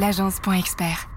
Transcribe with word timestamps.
l'agence.expert. 0.00 1.10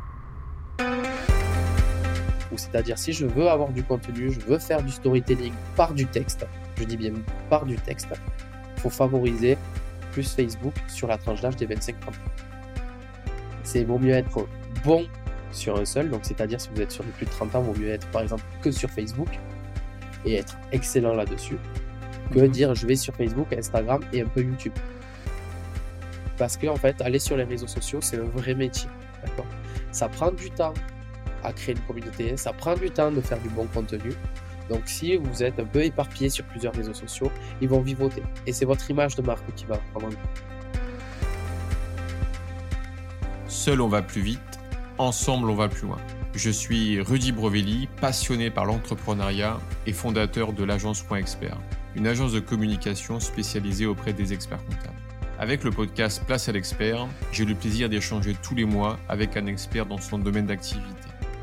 C'est-à-dire, 2.55 2.97
si 2.99 3.13
je 3.13 3.25
veux 3.25 3.49
avoir 3.49 3.69
du 3.69 3.81
contenu, 3.81 4.29
je 4.31 4.41
veux 4.41 4.59
faire 4.59 4.83
du 4.83 4.91
storytelling 4.91 5.53
par 5.77 5.93
du 5.93 6.05
texte, 6.05 6.45
je 6.77 6.83
dis 6.83 6.97
bien 6.97 7.13
par 7.49 7.65
du 7.65 7.77
texte, 7.77 8.09
il 8.75 8.81
faut 8.81 8.89
favoriser 8.89 9.57
plus 10.11 10.33
Facebook 10.33 10.73
sur 10.87 11.07
la 11.07 11.17
tranche 11.17 11.39
d'âge 11.39 11.55
des 11.55 11.65
25 11.65 11.95
ans. 12.07 12.11
C'est 13.63 13.85
vaut 13.85 13.99
mieux 13.99 14.13
être 14.13 14.47
bon 14.83 15.07
sur 15.51 15.79
un 15.79 15.85
seul, 15.85 16.09
donc 16.09 16.21
c'est-à-dire 16.23 16.59
si 16.59 16.69
vous 16.75 16.81
êtes 16.81 16.91
sur 16.91 17.05
les 17.05 17.11
plus 17.11 17.25
de 17.25 17.31
30 17.31 17.55
ans, 17.55 17.61
vaut 17.61 17.79
mieux 17.79 17.89
être 17.89 18.07
par 18.07 18.21
exemple 18.21 18.43
que 18.61 18.69
sur 18.69 18.89
Facebook 18.89 19.29
et 20.25 20.35
être 20.35 20.57
excellent 20.73 21.13
là-dessus, 21.13 21.57
que 22.33 22.39
mhm. 22.39 22.47
dire 22.49 22.75
je 22.75 22.85
vais 22.85 22.97
sur 22.97 23.15
Facebook, 23.15 23.53
Instagram 23.53 24.01
et 24.11 24.21
un 24.21 24.27
peu 24.27 24.41
YouTube. 24.41 24.73
Parce 26.37 26.57
que 26.57 26.67
en 26.67 26.75
fait, 26.75 27.01
aller 27.01 27.19
sur 27.19 27.37
les 27.37 27.43
réseaux 27.43 27.67
sociaux, 27.67 27.99
c'est 28.01 28.17
un 28.17 28.23
vrai 28.23 28.55
métier. 28.55 28.89
Ça 29.91 30.09
prend 30.09 30.31
du 30.31 30.49
temps 30.49 30.73
à 31.43 31.53
créer 31.53 31.75
une 31.75 31.81
communauté, 31.81 32.35
ça 32.37 32.53
prend 32.53 32.75
du 32.75 32.89
temps 32.89 33.11
de 33.11 33.21
faire 33.21 33.39
du 33.39 33.49
bon 33.49 33.67
contenu. 33.67 34.13
Donc 34.69 34.83
si 34.85 35.17
vous 35.17 35.43
êtes 35.43 35.59
un 35.59 35.65
peu 35.65 35.83
éparpillé 35.83 36.29
sur 36.29 36.45
plusieurs 36.45 36.73
réseaux 36.73 36.93
sociaux, 36.93 37.31
ils 37.61 37.67
vont 37.67 37.81
vivoter. 37.81 38.23
Et 38.47 38.53
c'est 38.53 38.65
votre 38.65 38.89
image 38.89 39.15
de 39.15 39.21
marque 39.21 39.53
qui 39.55 39.65
va 39.65 39.77
prendre 39.93 40.09
Seul 43.47 43.81
on 43.81 43.87
va 43.87 44.01
plus 44.01 44.21
vite, 44.21 44.59
ensemble 44.97 45.49
on 45.49 45.55
va 45.55 45.67
plus 45.67 45.87
loin. 45.87 45.99
Je 46.33 46.49
suis 46.49 46.99
Rudy 46.99 47.31
Brovelli, 47.31 47.87
passionné 48.01 48.49
par 48.49 48.65
l'entrepreneuriat 48.65 49.59
et 49.85 49.93
fondateur 49.93 50.53
de 50.53 50.63
l'agence 50.63 51.03
Point 51.03 51.21
une 51.95 52.07
agence 52.07 52.31
de 52.31 52.39
communication 52.39 53.19
spécialisée 53.19 53.85
auprès 53.85 54.13
des 54.13 54.33
experts 54.33 54.65
comptables. 54.65 55.02
Avec 55.39 55.63
le 55.63 55.71
podcast 55.71 56.23
Place 56.25 56.47
à 56.47 56.51
l'expert, 56.51 57.07
j'ai 57.31 57.43
le 57.43 57.55
plaisir 57.55 57.89
d'échanger 57.89 58.35
tous 58.43 58.53
les 58.53 58.65
mois 58.65 58.99
avec 59.09 59.35
un 59.35 59.47
expert 59.47 59.87
dans 59.87 59.97
son 59.97 60.19
domaine 60.19 60.45
d'activité. 60.45 60.85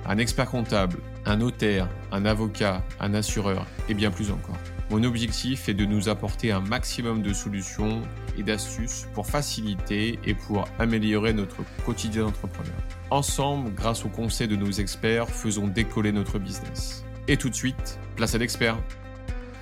Un 0.07 0.19
expert 0.19 0.49
comptable, 0.49 0.99
un 1.27 1.39
notaire, 1.39 1.89
un 2.13 2.25
avocat, 2.25 2.85
un 3.01 3.15
assureur 3.15 3.67
et 3.89 3.95
bien 3.95 4.13
plus 4.13 4.31
encore. 4.31 4.57
Mon 4.91 5.03
objectif 5.03 5.69
est 5.69 5.75
de 5.75 5.85
nous 5.85 6.09
apporter 6.09 6.53
un 6.53 6.61
maximum 6.61 7.23
de 7.23 7.33
solutions 7.33 8.03
et 8.39 8.43
d'astuces 8.43 9.07
pour 9.13 9.27
faciliter 9.27 10.19
et 10.25 10.35
pour 10.35 10.69
améliorer 10.79 11.33
notre 11.33 11.59
quotidien 11.85 12.23
d'entrepreneur. 12.23 12.75
Ensemble, 13.11 13.73
grâce 13.75 14.05
aux 14.05 14.09
conseils 14.09 14.49
de 14.49 14.57
nos 14.57 14.71
experts, 14.71 15.29
faisons 15.29 15.67
décoller 15.67 16.13
notre 16.13 16.39
business. 16.39 17.05
Et 17.27 17.37
tout 17.37 17.51
de 17.51 17.55
suite, 17.55 17.99
place 18.17 18.35
à 18.35 18.39
l'expert. 18.39 18.79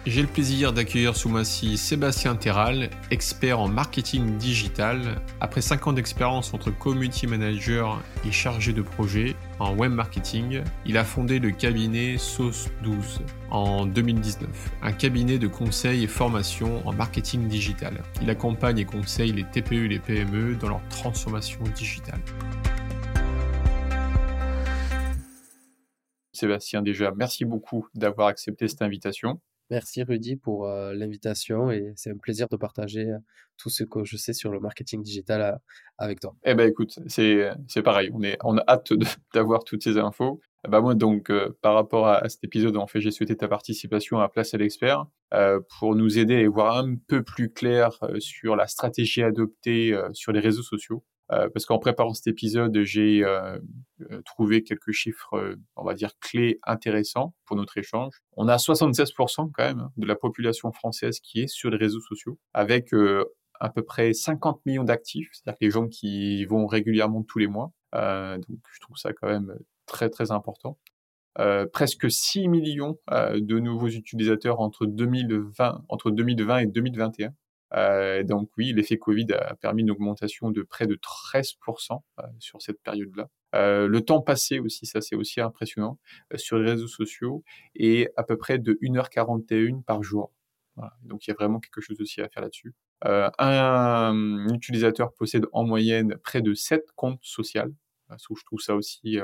J'ai 0.06 0.22
le 0.22 0.28
plaisir 0.28 0.72
d'accueillir 0.72 1.16
sous 1.16 1.28
ma 1.28 1.44
scie 1.44 1.76
Sébastien 1.76 2.34
Terral, 2.34 2.88
expert 3.10 3.60
en 3.60 3.68
marketing 3.68 4.38
digital. 4.38 5.20
Après 5.40 5.60
5 5.60 5.88
ans 5.88 5.92
d'expérience 5.92 6.54
entre 6.54 6.70
community 6.70 7.26
manager 7.26 8.00
et 8.26 8.30
chargé 8.30 8.72
de 8.72 8.80
projet 8.80 9.36
en 9.58 9.76
web 9.76 9.92
marketing, 9.92 10.62
il 10.86 10.96
a 10.96 11.04
fondé 11.04 11.38
le 11.40 11.50
cabinet 11.50 12.16
Sauce 12.16 12.70
12 12.84 13.20
en 13.50 13.84
2019, 13.84 14.48
un 14.82 14.92
cabinet 14.92 15.38
de 15.38 15.46
conseil 15.46 16.04
et 16.04 16.06
formation 16.06 16.86
en 16.86 16.94
marketing 16.94 17.46
digital. 17.46 18.02
Il 18.22 18.30
accompagne 18.30 18.78
et 18.78 18.84
conseille 18.86 19.32
les 19.32 19.44
TPE 19.44 19.84
et 19.84 19.88
les 19.88 19.98
PME 19.98 20.54
dans 20.54 20.68
leur 20.68 20.88
transformation 20.88 21.60
digitale. 21.76 22.20
Sébastien, 26.32 26.82
déjà, 26.82 27.12
merci 27.16 27.44
beaucoup 27.44 27.88
d'avoir 27.94 28.28
accepté 28.28 28.68
cette 28.68 28.82
invitation. 28.82 29.40
Merci 29.70 30.02
Rudy 30.02 30.36
pour 30.36 30.66
l'invitation 30.66 31.70
et 31.70 31.92
c'est 31.96 32.10
un 32.10 32.16
plaisir 32.16 32.48
de 32.48 32.56
partager 32.56 33.06
tout 33.56 33.68
ce 33.68 33.84
que 33.84 34.04
je 34.04 34.16
sais 34.16 34.32
sur 34.32 34.50
le 34.50 34.60
marketing 34.60 35.02
digital 35.02 35.60
avec 35.98 36.20
toi. 36.20 36.34
Eh 36.44 36.54
ben 36.54 36.68
écoute, 36.68 36.98
c'est 37.06 37.50
c'est 37.66 37.82
pareil, 37.82 38.10
on 38.14 38.22
est 38.22 38.38
on 38.44 38.56
a 38.56 38.64
hâte 38.66 38.92
d'avoir 39.34 39.64
toutes 39.64 39.82
ces 39.82 39.98
infos. 39.98 40.40
Bah 40.68 40.80
moi 40.80 40.94
donc 40.94 41.30
par 41.60 41.74
rapport 41.74 42.08
à, 42.08 42.28
cet 42.28 42.42
épisode 42.44 42.76
en 42.76 42.86
fait 42.86 43.00
j'ai 43.00 43.10
souhaité 43.10 43.36
ta 43.36 43.46
participation 43.46 44.18
à 44.18 44.28
Place 44.28 44.54
à 44.54 44.58
l'expert 44.58 45.06
pour 45.78 45.94
nous 45.94 46.18
aider 46.18 46.44
à 46.44 46.48
voir 46.48 46.78
un 46.78 46.96
peu 47.06 47.22
plus 47.22 47.52
clair 47.52 47.90
sur 48.18 48.56
la 48.56 48.66
stratégie 48.66 49.22
adoptée 49.22 49.96
sur 50.12 50.32
les 50.32 50.40
réseaux 50.40 50.62
sociaux 50.62 51.04
euh, 51.32 51.48
parce 51.50 51.66
qu'en 51.66 51.78
préparant 51.78 52.14
cet 52.14 52.26
épisode, 52.26 52.78
j'ai 52.82 53.24
euh, 53.24 53.58
euh, 54.10 54.22
trouvé 54.22 54.62
quelques 54.62 54.92
chiffres, 54.92 55.56
on 55.76 55.84
va 55.84 55.94
dire, 55.94 56.10
clés 56.20 56.58
intéressants 56.64 57.34
pour 57.44 57.56
notre 57.56 57.76
échange. 57.78 58.20
On 58.36 58.48
a 58.48 58.56
76% 58.56 59.50
quand 59.52 59.64
même 59.64 59.88
de 59.96 60.06
la 60.06 60.16
population 60.16 60.72
française 60.72 61.20
qui 61.20 61.40
est 61.40 61.48
sur 61.48 61.70
les 61.70 61.76
réseaux 61.76 62.00
sociaux, 62.00 62.38
avec 62.54 62.90
à 63.60 63.70
peu 63.70 63.82
près 63.82 64.12
50 64.12 64.64
millions 64.66 64.84
d'actifs, 64.84 65.30
c'est-à-dire 65.32 65.58
les 65.60 65.70
gens 65.70 65.88
qui 65.88 66.44
vont 66.44 66.66
régulièrement 66.66 67.22
tous 67.22 67.38
les 67.38 67.48
mois. 67.48 67.72
donc 67.92 68.60
je 68.72 68.80
trouve 68.80 68.96
ça 68.96 69.12
quand 69.12 69.28
même 69.28 69.54
très 69.86 70.10
très 70.10 70.30
important. 70.30 70.78
Euh, 71.40 71.66
presque 71.72 72.10
6 72.10 72.48
millions 72.48 72.98
euh, 73.12 73.38
de 73.40 73.60
nouveaux 73.60 73.88
utilisateurs 73.88 74.60
entre 74.60 74.86
2020, 74.86 75.84
entre 75.88 76.10
2020 76.10 76.58
et 76.58 76.66
2021. 76.66 77.30
Euh, 77.74 78.22
donc 78.22 78.50
oui, 78.56 78.72
l'effet 78.72 78.98
Covid 78.98 79.32
a 79.32 79.54
permis 79.56 79.82
une 79.82 79.90
augmentation 79.90 80.50
de 80.50 80.62
près 80.62 80.86
de 80.86 80.94
13% 80.96 82.00
euh, 82.18 82.22
sur 82.38 82.62
cette 82.62 82.80
période-là. 82.82 83.28
Euh, 83.54 83.86
le 83.88 84.00
temps 84.02 84.20
passé 84.20 84.58
aussi, 84.58 84.86
ça 84.86 85.00
c'est 85.00 85.16
aussi 85.16 85.40
impressionnant, 85.40 85.98
sur 86.36 86.58
les 86.58 86.70
réseaux 86.70 86.88
sociaux 86.88 87.44
est 87.74 88.10
à 88.16 88.22
peu 88.22 88.36
près 88.36 88.58
de 88.58 88.78
1h41 88.82 89.82
par 89.82 90.02
jour. 90.02 90.32
Donc 91.02 91.26
il 91.26 91.30
y 91.30 91.32
a 91.32 91.34
vraiment 91.34 91.58
quelque 91.58 91.80
chose 91.80 92.00
aussi 92.00 92.20
à 92.20 92.28
faire 92.28 92.42
là-dessus. 92.42 92.72
un, 93.02 94.46
utilisateur 94.54 95.12
possède 95.12 95.46
en 95.52 95.64
moyenne 95.64 96.16
près 96.22 96.40
de 96.40 96.54
7 96.54 96.92
comptes 96.94 97.18
sociaux. 97.22 97.74
je 98.10 98.44
trouve 98.44 98.60
ça 98.60 98.76
aussi 98.76 99.18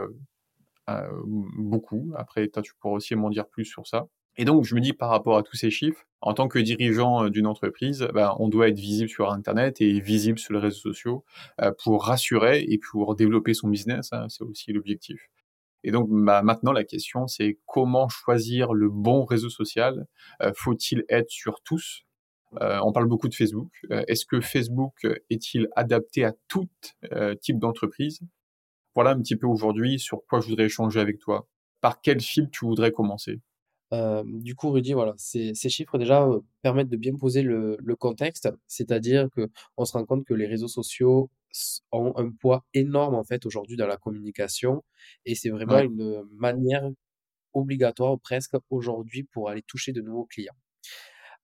beaucoup. 1.57 2.13
Après, 2.17 2.49
tu 2.49 2.75
pourras 2.81 2.97
aussi 2.97 3.15
m'en 3.15 3.31
dire 3.31 3.47
plus 3.47 3.65
sur 3.65 3.87
ça. 3.87 4.09
Et 4.37 4.45
donc, 4.45 4.65
je 4.65 4.75
me 4.75 4.81
dis 4.81 4.93
par 4.93 5.11
rapport 5.11 5.37
à 5.37 5.43
tous 5.43 5.57
ces 5.57 5.71
chiffres, 5.71 6.07
en 6.21 6.35
tant 6.35 6.49
que 6.49 6.59
dirigeant 6.59 7.25
euh, 7.25 7.31
d'une 7.31 7.47
entreprise, 7.47 8.09
ben, 8.15 8.35
on 8.39 8.49
doit 8.49 8.69
être 8.69 8.79
visible 8.79 9.09
sur 9.09 9.31
Internet 9.31 9.81
et 9.81 10.01
visible 10.01 10.39
sur 10.39 10.55
les 10.55 10.59
réseaux 10.59 10.81
sociaux 10.81 11.25
euh, 11.61 11.71
pour 11.85 12.05
rassurer 12.05 12.65
et 12.67 12.79
pour 12.79 13.15
développer 13.15 13.55
son 13.55 13.69
business. 13.69 14.13
Hein, 14.13 14.27
c'est 14.29 14.43
aussi 14.43 14.73
l'objectif. 14.73 15.31
Et 15.85 15.91
donc 15.91 16.09
bah, 16.11 16.43
maintenant, 16.43 16.73
la 16.73 16.85
question, 16.85 17.27
c'est 17.29 17.59
comment 17.67 18.09
choisir 18.09 18.73
le 18.73 18.89
bon 18.89 19.25
réseau 19.25 19.51
social 19.51 20.07
euh, 20.43 20.53
Faut-il 20.57 21.05
être 21.09 21.31
sur 21.31 21.61
tous? 21.63 22.03
On 22.61 22.93
parle 22.93 23.09
beaucoup 23.09 23.27
de 23.29 23.35
Facebook. 23.35 23.73
Est-ce 23.91 24.25
que 24.25 24.41
Facebook 24.41 25.05
est-il 25.29 25.67
adapté 25.75 26.25
à 26.25 26.33
tout 26.47 26.69
type 27.41 27.59
d'entreprise? 27.59 28.21
Voilà 28.95 29.11
un 29.11 29.21
petit 29.21 29.35
peu 29.35 29.49
aujourd'hui 29.49 29.99
sur 29.99 30.21
quoi 30.29 30.39
je 30.39 30.51
voudrais 30.51 30.67
échanger 30.67 31.01
avec 31.01 31.19
toi. 31.19 31.49
Par 31.81 32.01
quel 32.01 32.21
fil 32.21 32.49
tu 32.51 32.65
voudrais 32.65 32.93
commencer? 32.93 33.41
Du 34.25 34.55
coup, 34.55 34.71
Rudy, 34.71 34.93
voilà, 34.93 35.15
ces, 35.17 35.55
ces 35.55 35.69
chiffres 35.69 35.99
déjà 35.99 36.27
permettent 36.63 36.89
de 36.89 36.97
bien 36.97 37.15
poser 37.17 37.43
le, 37.43 37.77
le 37.81 37.97
contexte, 37.97 38.49
c'est-à-dire 38.67 39.29
que 39.35 39.51
on 39.77 39.85
se 39.85 39.93
rend 39.93 40.05
compte 40.05 40.25
que 40.25 40.35
les 40.35 40.47
réseaux 40.47 40.69
sociaux 40.69 41.31
ont 41.93 42.13
un 42.17 42.31
poids 42.31 42.65
énorme 42.75 43.15
en 43.15 43.25
fait 43.25 43.47
aujourd'hui 43.47 43.77
dans 43.77 43.87
la 43.87 43.97
communication. 43.97 44.85
Et 45.25 45.35
c'est 45.35 45.51
vraiment 45.51 45.79
une 45.79 46.25
manière 46.33 46.89
obligatoire 47.53 48.19
presque 48.21 48.57
aujourd'hui 48.71 49.25
pour 49.25 49.49
aller 49.49 49.63
toucher 49.63 49.93
de 49.93 50.01
nouveaux 50.01 50.27
clients. 50.27 50.55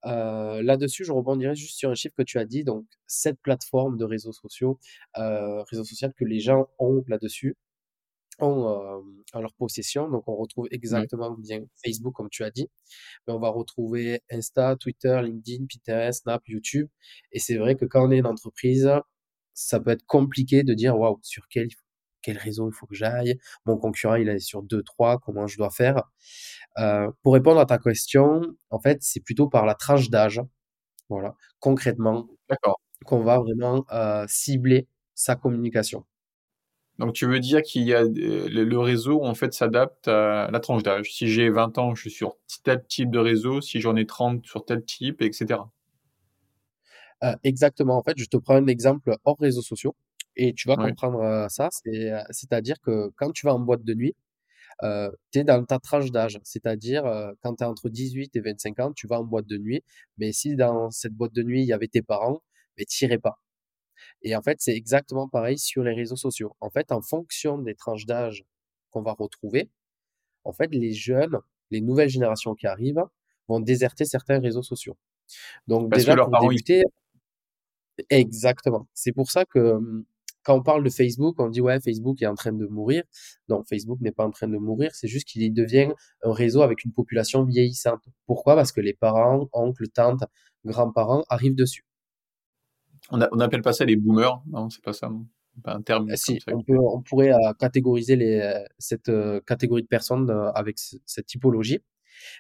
Euh, 0.07 0.63
là-dessus, 0.63 1.05
je 1.05 1.13
rebondirai 1.13 1.55
juste 1.55 1.79
sur 1.79 1.91
un 1.91 1.95
chiffre 1.95 2.15
que 2.17 2.23
tu 2.23 2.39
as 2.39 2.47
dit, 2.47 2.65
donc 2.65 2.87
cette 3.07 3.39
plateforme 3.41 3.97
de 3.99 4.05
réseaux 4.05 4.33
sociaux, 4.33 4.79
réseaux 5.15 5.85
sociaux 5.85 6.09
que 6.17 6.25
les 6.25 6.41
gens 6.41 6.69
ont 6.79 7.05
là-dessus, 7.07 7.57
ont 8.43 9.03
en 9.33 9.41
leur 9.41 9.55
possession. 9.55 10.09
Donc, 10.09 10.25
on 10.27 10.37
retrouve 10.37 10.69
exactement 10.71 11.31
bien 11.33 11.61
Facebook, 11.85 12.15
comme 12.15 12.29
tu 12.31 12.45
as 12.45 12.51
dit. 12.51 12.69
Mais 13.27 13.33
on 13.33 13.39
va 13.39 13.49
retrouver 13.49 14.23
Insta, 14.31 14.77
Twitter, 14.77 15.21
LinkedIn, 15.23 15.67
Pinterest, 15.67 16.23
Snap, 16.23 16.43
YouTube. 16.49 16.89
Et 17.33 17.39
c'est 17.39 17.57
vrai 17.57 17.77
que 17.77 17.85
quand 17.85 18.07
on 18.07 18.11
est 18.11 18.19
une 18.19 18.27
entreprise, 18.27 18.91
ça 19.55 19.81
peut 19.81 19.91
être 19.91 20.07
compliqué 20.07 20.63
de 20.63 20.75
dire, 20.75 20.99
waouh, 20.99 21.19
sur 21.23 21.47
quel, 21.49 21.69
quel 22.23 22.39
réseau 22.39 22.69
il 22.71 22.75
faut 22.75 22.87
que 22.87 22.95
j'aille? 22.95 23.39
Mon 23.67 23.77
concurrent, 23.79 24.17
il 24.17 24.29
est 24.29 24.39
sur 24.39 24.63
deux, 24.63 24.83
trois, 24.83 25.19
comment 25.19 25.47
je 25.47 25.57
dois 25.57 25.71
faire? 25.71 26.03
Euh, 26.79 27.11
pour 27.23 27.35
répondre 27.35 27.61
à 27.61 27.67
ta 27.67 27.79
question, 27.79 28.43
en 28.71 28.81
fait, 28.81 28.99
c'est 29.03 29.21
plutôt 29.21 29.49
par 29.49 29.67
la 29.67 29.75
tranche 29.75 30.11
d'âge. 30.11 30.41
Voilà, 31.09 31.35
concrètement, 31.59 32.29
qu'on 33.05 33.23
va 33.23 33.39
vraiment 33.41 33.85
euh, 33.93 34.25
cibler 34.29 34.87
sa 35.15 35.37
communication. 35.37 36.05
Donc 37.01 37.15
tu 37.15 37.27
veux 37.27 37.41
dire 37.41 37.63
qu'il 37.63 37.85
y 37.85 37.95
a 37.95 38.03
le 38.05 38.79
réseau 38.79 39.25
en 39.25 39.35
fait 39.35 39.55
s'adapte 39.55 40.07
à 40.07 40.51
la 40.51 40.61
tranche 40.61 40.83
d'âge. 40.83 41.11
Si 41.11 41.29
j'ai 41.29 41.49
20 41.49 41.79
ans, 41.79 41.95
je 41.95 42.03
suis 42.03 42.11
sur 42.11 42.37
tel 42.63 42.85
type 42.87 43.11
de 43.11 43.19
réseau, 43.19 43.63
si 43.63 43.81
j'en 43.81 43.97
ai 43.97 44.05
30 44.05 44.45
sur 44.45 44.67
tel 44.67 44.85
type, 44.85 45.23
etc. 45.23 45.61
Euh, 47.25 47.35
exactement. 47.43 47.97
En 47.97 48.03
fait, 48.03 48.19
je 48.19 48.27
te 48.27 48.37
prends 48.37 48.57
un 48.57 48.67
exemple 48.67 49.17
hors 49.25 49.39
réseaux 49.39 49.63
sociaux 49.63 49.97
et 50.37 50.53
tu 50.53 50.69
vas 50.69 50.77
comprendre 50.77 51.23
euh, 51.23 51.49
ça. 51.49 51.71
Euh, 51.87 52.21
c'est-à-dire 52.29 52.79
que 52.83 53.11
quand 53.17 53.33
tu 53.33 53.47
vas 53.47 53.55
en 53.55 53.61
boîte 53.61 53.83
de 53.83 53.95
nuit, 53.95 54.15
tu 55.33 55.39
es 55.39 55.45
dans 55.45 55.65
ta 55.65 55.79
tranche 55.79 56.11
d'âge. 56.11 56.39
C'est-à-dire 56.43 57.05
quand 57.43 57.55
tu 57.57 57.65
es 57.65 57.67
entre 57.67 57.89
18 57.89 58.37
et 58.37 58.41
25 58.41 58.79
ans, 58.81 58.93
tu 58.93 59.07
vas 59.07 59.19
en 59.21 59.25
boîte 59.25 59.47
de 59.47 59.57
nuit. 59.57 59.83
Mais 60.19 60.33
si 60.33 60.55
dans 60.55 60.91
cette 60.91 61.15
boîte 61.15 61.33
de 61.33 61.43
nuit, 61.43 61.63
il 61.63 61.67
y 61.67 61.73
avait 61.73 61.89
tes 61.89 62.03
parents, 62.03 62.43
mais 62.77 62.85
tu 62.85 63.07
n'irais 63.07 63.19
pas. 63.19 63.39
Et 64.23 64.37
en 64.37 64.43
fait, 64.43 64.59
c'est 64.61 64.75
exactement 64.75 65.29
pareil 65.29 65.59
sur 65.59 65.83
les 65.83 65.95
réseaux 65.95 66.17
sociaux. 66.17 66.55
En 66.61 66.71
fait, 66.71 66.93
en 66.93 67.01
fonction 67.01 67.59
des 67.59 67.75
tranches 67.75 68.07
d'âge 68.07 68.45
qu'on 68.91 69.03
va 69.03 69.13
retrouver, 69.13 69.71
en 70.45 70.53
fait, 70.53 70.69
les 70.73 70.93
jeunes, 70.93 71.39
les 71.71 71.81
nouvelles 71.81 72.09
générations 72.09 72.55
qui 72.55 72.67
arrivent 72.67 73.05
vont 73.49 73.61
déserter 73.61 74.05
certains 74.05 74.41
réseaux 74.41 74.63
sociaux. 74.63 74.97
Donc 75.67 75.91
Parce 75.91 76.03
que 76.03 76.07
déjà 76.07 76.17
leurs 76.17 76.31
pour 76.31 76.53
ils... 76.53 76.57
débuter, 76.57 76.85
exactement. 78.11 78.89
C'est 78.95 79.13
pour 79.13 79.31
ça 79.31 79.45
que 79.45 79.59
hum, 79.59 80.05
quand 80.43 80.57
on 80.57 80.63
parle 80.63 80.83
de 80.83 80.91
Facebook, 80.91 81.39
on 81.39 81.49
dit 81.49 81.61
ouais, 81.61 81.81
Facebook 81.81 82.21
est 82.23 82.27
en 82.27 82.35
train 82.35 82.53
de 82.53 82.67
mourir. 82.67 83.05
Non, 83.49 83.63
Facebook 83.65 84.01
n'est 84.01 84.13
pas 84.13 84.27
en 84.27 84.31
train 84.31 84.49
de 84.49 84.57
mourir, 84.57 84.95
c'est 84.95 85.09
juste 85.09 85.29
qu'il 85.29 85.53
devient 85.53 85.93
un 86.23 86.33
réseau 86.33 86.63
avec 86.63 86.85
une 86.85 86.93
population 86.93 87.45
vieillissante. 87.45 88.03
Pourquoi? 88.27 88.57
Parce 88.57 88.73
que 88.73 88.81
les 88.81 88.95
parents, 88.95 89.49
oncles, 89.53 89.89
tantes, 89.89 90.25
grands-parents 90.65 91.25
arrivent 91.29 91.55
dessus. 91.55 91.85
On 93.11 93.37
n'appelle 93.37 93.63
pas 93.63 93.73
ça 93.73 93.85
les 93.85 93.97
boomers, 93.97 94.43
non, 94.47 94.71
c'est 94.71 94.83
pas 94.83 94.93
ça, 94.93 95.09
non 95.09 95.27
pas 95.65 95.75
un 95.75 95.83
terme. 95.83 96.09
Euh, 96.11 96.17
Si, 96.17 96.39
on 96.55 96.63
peut, 96.63 96.79
on 96.79 97.03
pourrait 97.03 97.33
euh, 97.33 97.53
catégoriser 97.59 98.17
les, 98.17 98.41
euh, 98.41 98.63
cette 98.79 99.09
euh, 99.09 99.41
catégorie 99.47 99.83
de 99.83 99.89
personnes 99.89 100.31
euh, 100.31 100.51
avec 100.53 100.79
ce- 100.79 100.97
cette 101.05 101.27
typologie. 101.27 101.81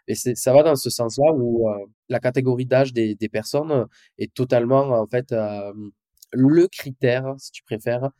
Et 0.08 0.14
ça 0.14 0.52
va 0.52 0.62
dans 0.62 0.76
ce 0.76 0.90
sens-là 0.90 1.32
où 1.34 1.66
la 2.10 2.20
catégorie 2.20 2.66
d'âge 2.66 2.92
des, 2.92 3.14
des 3.14 3.28
personnes 3.30 3.86
est 4.18 4.32
totalement, 4.34 4.82
en 4.90 5.06
fait, 5.06 5.34
le 6.32 6.66
critère, 6.68 7.34
si 7.38 7.50
tu 7.50 7.62
préfères, 7.62 8.10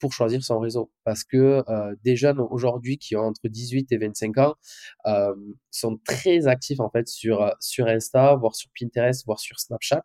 pour 0.00 0.12
choisir 0.12 0.42
son 0.42 0.58
réseau. 0.58 0.90
Parce 1.04 1.22
que 1.22 1.62
des 2.02 2.16
jeunes 2.16 2.40
aujourd'hui 2.40 2.98
qui 2.98 3.14
ont 3.14 3.20
entre 3.26 3.46
18 3.46 3.92
et 3.92 3.98
25 3.98 4.38
ans 4.38 4.54
sont 5.70 6.00
très 6.04 6.48
actifs, 6.48 6.80
en 6.80 6.90
fait, 6.90 7.06
sur, 7.06 7.54
sur 7.60 7.86
Insta, 7.86 8.34
voire 8.34 8.56
sur 8.56 8.68
Pinterest, 8.76 9.24
voire 9.26 9.38
sur 9.38 9.60
Snapchat. 9.60 10.02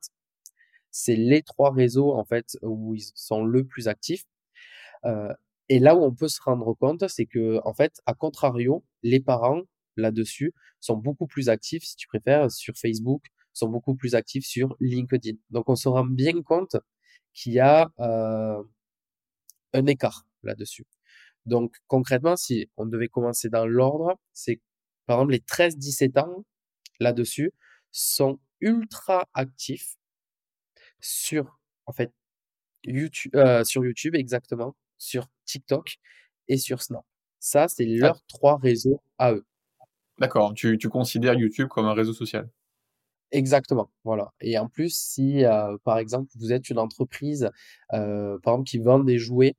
C'est 0.98 1.18
les 1.18 1.44
trois 1.44 1.72
réseaux, 1.74 2.14
en 2.14 2.24
fait, 2.24 2.58
où 2.62 2.96
ils 2.96 3.04
sont 3.16 3.44
le 3.44 3.66
plus 3.66 3.90
actifs. 3.90 4.24
Euh, 5.04 5.34
et 5.68 5.80
là 5.80 5.94
où 5.94 6.04
on 6.04 6.16
peut 6.16 6.30
se 6.30 6.42
rendre 6.42 6.74
compte, 6.74 7.06
c'est 7.10 7.26
que, 7.26 7.60
en 7.66 7.74
fait, 7.74 8.02
à 8.06 8.14
contrario, 8.14 8.86
les 9.04 9.20
parents, 9.20 9.62
là-dessus, 9.98 10.54
sont 10.80 10.96
beaucoup 10.96 11.28
plus 11.28 11.50
actifs, 11.50 11.84
si 11.84 11.98
tu 11.98 12.08
préfères, 12.08 12.50
sur 12.50 12.76
Facebook, 12.78 13.26
sont 13.52 13.68
beaucoup 13.68 13.96
plus 13.96 14.16
actifs 14.16 14.46
sur 14.46 14.78
LinkedIn. 14.80 15.38
Donc, 15.50 15.68
on 15.70 15.76
se 15.76 15.90
rend 15.90 16.06
bien 16.06 16.42
compte 16.44 16.78
qu'il 17.34 17.52
y 17.54 17.60
a 17.60 17.92
euh, 18.00 18.64
un 19.74 19.86
écart 19.88 20.26
là-dessus. 20.44 20.86
Donc, 21.46 21.76
concrètement, 21.88 22.38
si 22.38 22.70
on 22.78 22.86
devait 22.86 23.10
commencer 23.10 23.50
dans 23.50 23.66
l'ordre, 23.66 24.18
c'est, 24.32 24.62
par 25.08 25.18
exemple, 25.18 25.34
les 25.34 25.40
13-17 25.40 26.20
ans, 26.20 26.46
là-dessus, 27.02 27.52
sont 27.92 28.40
ultra 28.62 29.28
actifs 29.34 29.98
sur, 31.00 31.60
en 31.86 31.94
fait, 31.94 32.12
YouTube, 32.86 33.36
euh, 33.36 33.64
sur 33.64 33.84
YouTube, 33.86 34.16
exactement, 34.16 34.76
sur 34.98 35.28
TikTok 35.46 35.98
et 36.48 36.58
sur 36.58 36.82
Snap. 36.82 37.04
Ça, 37.40 37.68
c'est 37.68 37.86
Ah, 38.02 38.14
leurs 38.14 38.24
trois 38.28 38.58
réseaux 38.58 39.02
à 39.18 39.34
eux. 39.34 39.46
d'accord, 40.20 40.54
tu, 40.54 40.78
tu 40.78 40.90
considères 40.90 41.36
YouTube 41.36 41.68
comme 41.70 41.86
un 41.86 41.94
réseau 41.94 42.14
social? 42.14 42.50
Exactement, 43.32 43.92
voilà. 44.04 44.34
Et 44.40 44.58
en 44.58 44.70
plus, 44.70 44.96
si, 44.96 45.44
euh, 45.46 45.78
par 45.84 45.98
exemple, 45.98 46.32
vous 46.36 46.54
êtes 46.54 46.70
une 46.70 46.80
entreprise, 46.80 47.50
euh, 47.94 48.38
par 48.44 48.54
exemple, 48.54 48.70
qui 48.70 48.78
vend 48.80 49.00
des 49.00 49.18
jouets 49.18 49.56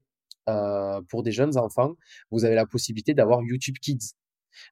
pour 1.08 1.24
des 1.24 1.32
jeunes 1.32 1.58
enfants, 1.58 1.94
vous 2.30 2.44
avez 2.44 2.54
la 2.54 2.66
possibilité 2.66 3.14
d'avoir 3.14 3.42
YouTube 3.42 3.76
Kids. 3.82 4.12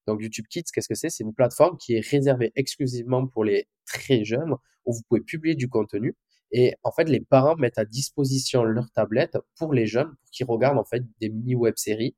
Donc, 0.07 0.23
YouTube 0.23 0.47
Kids, 0.49 0.63
qu'est-ce 0.73 0.89
que 0.89 0.95
c'est? 0.95 1.11
C'est 1.11 1.25
une 1.25 1.35
plateforme 1.35 1.77
qui 1.79 1.95
est 1.95 2.01
réservée 2.09 2.53
exclusivement 2.55 3.27
pour 3.27 3.43
les 3.45 3.67
très 3.85 4.25
jeunes, 4.25 4.55
où 4.85 4.93
vous 4.95 5.03
pouvez 5.09 5.21
publier 5.21 5.57
du 5.57 5.69
contenu. 5.69 6.15
Et 6.57 6.77
en 6.85 6.93
fait, 6.93 7.09
les 7.09 7.21
parents 7.21 7.57
mettent 7.57 7.79
à 7.79 7.85
disposition 7.85 8.63
leur 8.63 8.89
tablette 8.93 9.37
pour 9.57 9.75
les 9.75 9.87
jeunes, 9.89 10.15
pour 10.23 10.31
qu'ils 10.31 10.47
regardent 10.47 10.79
en 10.79 10.85
fait 10.85 11.03
des 11.21 11.29
mini 11.29 11.57
web-séries 11.57 12.15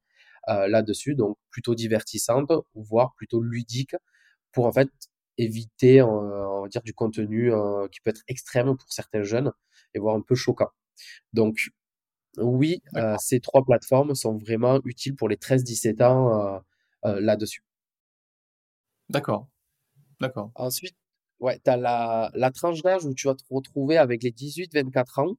euh, 0.51 0.69
là-dessus, 0.69 1.15
donc 1.15 1.39
plutôt 1.51 1.75
divertissantes, 1.75 2.53
voire 2.75 3.15
plutôt 3.17 3.41
ludiques, 3.43 3.97
pour 4.53 4.67
en 4.67 4.73
fait 4.73 4.91
éviter, 5.39 6.01
euh, 6.03 6.05
on 6.07 6.63
va 6.63 6.69
dire, 6.69 6.83
du 6.83 6.93
contenu 6.93 7.51
euh, 7.51 7.89
qui 7.89 8.01
peut 8.03 8.11
être 8.11 8.25
extrême 8.29 8.77
pour 8.77 8.93
certains 8.93 9.23
jeunes 9.23 9.53
et 9.95 9.99
voire 10.01 10.17
un 10.17 10.21
peu 10.21 10.35
choquant. 10.35 10.71
Donc, 11.33 11.71
oui, 12.39 12.83
ces 13.19 13.41
trois 13.41 13.65
plateformes 13.65 14.15
sont 14.15 14.37
vraiment 14.37 14.81
utiles 14.85 15.17
pour 15.17 15.29
les 15.31 15.37
13-17 15.37 16.03
ans 16.03 16.63
là-dessus. 17.03 17.63
d'accord, 19.09 19.49
d'accord. 20.21 20.51
Ensuite, 20.55 20.97
ouais, 21.41 21.59
tu 21.59 21.71
la, 21.71 22.31
la 22.35 22.51
tranche 22.51 22.83
d'âge 22.83 23.05
où 23.05 23.15
tu 23.15 23.27
vas 23.29 23.35
te 23.35 23.45
retrouver 23.51 23.99
avec 23.99 24.23
les 24.23 24.33
18-24 24.33 25.21
ans, 25.21 25.37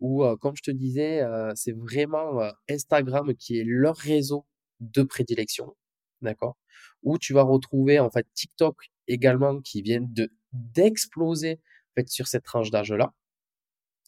où, 0.00 0.24
euh, 0.24 0.36
comme 0.36 0.56
je 0.56 0.62
te 0.62 0.70
disais, 0.70 1.22
euh, 1.22 1.52
c'est 1.56 1.72
vraiment 1.72 2.40
euh, 2.42 2.50
Instagram 2.70 3.34
qui 3.36 3.58
est 3.58 3.64
leur 3.64 3.96
réseau 3.96 4.46
de 4.80 5.02
prédilection, 5.02 5.74
d'accord? 6.22 6.56
Où 7.02 7.18
tu 7.18 7.32
vas 7.34 7.42
retrouver 7.42 8.00
en 8.00 8.10
fait 8.10 8.26
TikTok 8.34 8.76
également 9.08 9.60
qui 9.60 9.82
vient 9.82 10.00
de 10.02 10.30
d'exploser 10.52 11.60
en 11.92 12.00
fait 12.00 12.08
sur 12.08 12.28
cette 12.28 12.44
tranche 12.44 12.70
d'âge-là. 12.70 13.12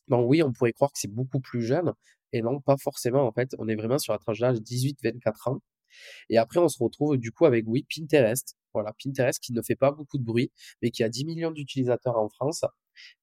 Donc 0.08 0.28
oui, 0.28 0.42
on 0.42 0.52
pourrait 0.52 0.72
croire 0.72 0.92
que 0.92 0.98
c'est 0.98 1.10
beaucoup 1.12 1.40
plus 1.40 1.62
jeune, 1.62 1.92
et 2.32 2.42
non, 2.42 2.60
pas 2.60 2.76
forcément 2.76 3.26
en 3.26 3.32
fait. 3.32 3.50
On 3.58 3.68
est 3.68 3.76
vraiment 3.76 3.98
sur 3.98 4.12
la 4.12 4.18
tranche 4.18 4.40
d'âge 4.40 4.58
18-24 4.58 5.50
ans. 5.50 5.60
Et 6.30 6.38
après, 6.38 6.60
on 6.60 6.68
se 6.68 6.82
retrouve 6.82 7.16
du 7.18 7.32
coup 7.32 7.46
avec, 7.46 7.64
oui, 7.66 7.86
Pinterest. 7.94 8.56
Voilà, 8.76 8.94
Pinterest 9.02 9.40
qui 9.42 9.52
ne 9.52 9.62
fait 9.62 9.76
pas 9.76 9.90
beaucoup 9.92 10.18
de 10.18 10.24
bruit, 10.24 10.50
mais 10.82 10.90
qui 10.90 11.02
a 11.04 11.08
10 11.08 11.24
millions 11.24 11.50
d'utilisateurs 11.50 12.16
en 12.18 12.28
France, 12.28 12.64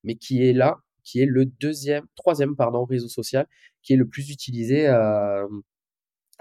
mais 0.03 0.15
qui 0.15 0.43
est 0.43 0.53
là, 0.53 0.77
qui 1.03 1.21
est 1.21 1.25
le 1.25 1.45
deuxième, 1.45 2.05
troisième, 2.15 2.55
pardon, 2.55 2.85
réseau 2.85 3.09
social 3.09 3.47
qui 3.83 3.93
est 3.93 3.97
le 3.97 4.07
plus 4.07 4.29
utilisé 4.31 4.87
euh, 4.87 5.47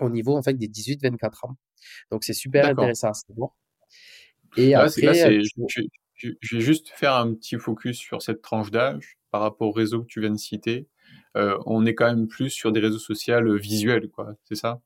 au 0.00 0.10
niveau 0.10 0.36
en 0.36 0.42
fait 0.42 0.54
des 0.54 0.68
18-24 0.68 1.44
ans. 1.46 1.56
Donc 2.10 2.24
c'est 2.24 2.34
super 2.34 2.66
intéressant 2.66 3.10
à 3.10 3.14
savoir. 3.14 3.52
Et 4.56 4.74
là, 4.74 4.84
après, 4.84 5.22
euh, 5.22 5.32
c'est, 5.32 5.42
tu- 5.42 5.60
je, 5.66 5.82
je- 6.14 6.34
je 6.40 6.56
vais 6.56 6.62
juste 6.62 6.88
faire 6.90 7.14
un 7.14 7.34
petit 7.34 7.56
focus 7.56 7.96
sur 7.98 8.22
cette 8.22 8.42
tranche 8.42 8.70
d'âge 8.70 9.18
par 9.30 9.40
rapport 9.40 9.68
au 9.68 9.72
réseau 9.72 10.02
que 10.02 10.06
tu 10.06 10.20
viens 10.20 10.30
de 10.30 10.36
citer. 10.36 10.88
Euh, 11.36 11.58
on 11.66 11.86
est 11.86 11.94
quand 11.94 12.06
même 12.06 12.28
plus 12.28 12.50
sur 12.50 12.72
des 12.72 12.80
réseaux 12.80 12.98
sociaux 12.98 13.34
euh, 13.36 13.56
visuels, 13.56 14.08
quoi. 14.10 14.34
C'est 14.44 14.54
ça? 14.56 14.80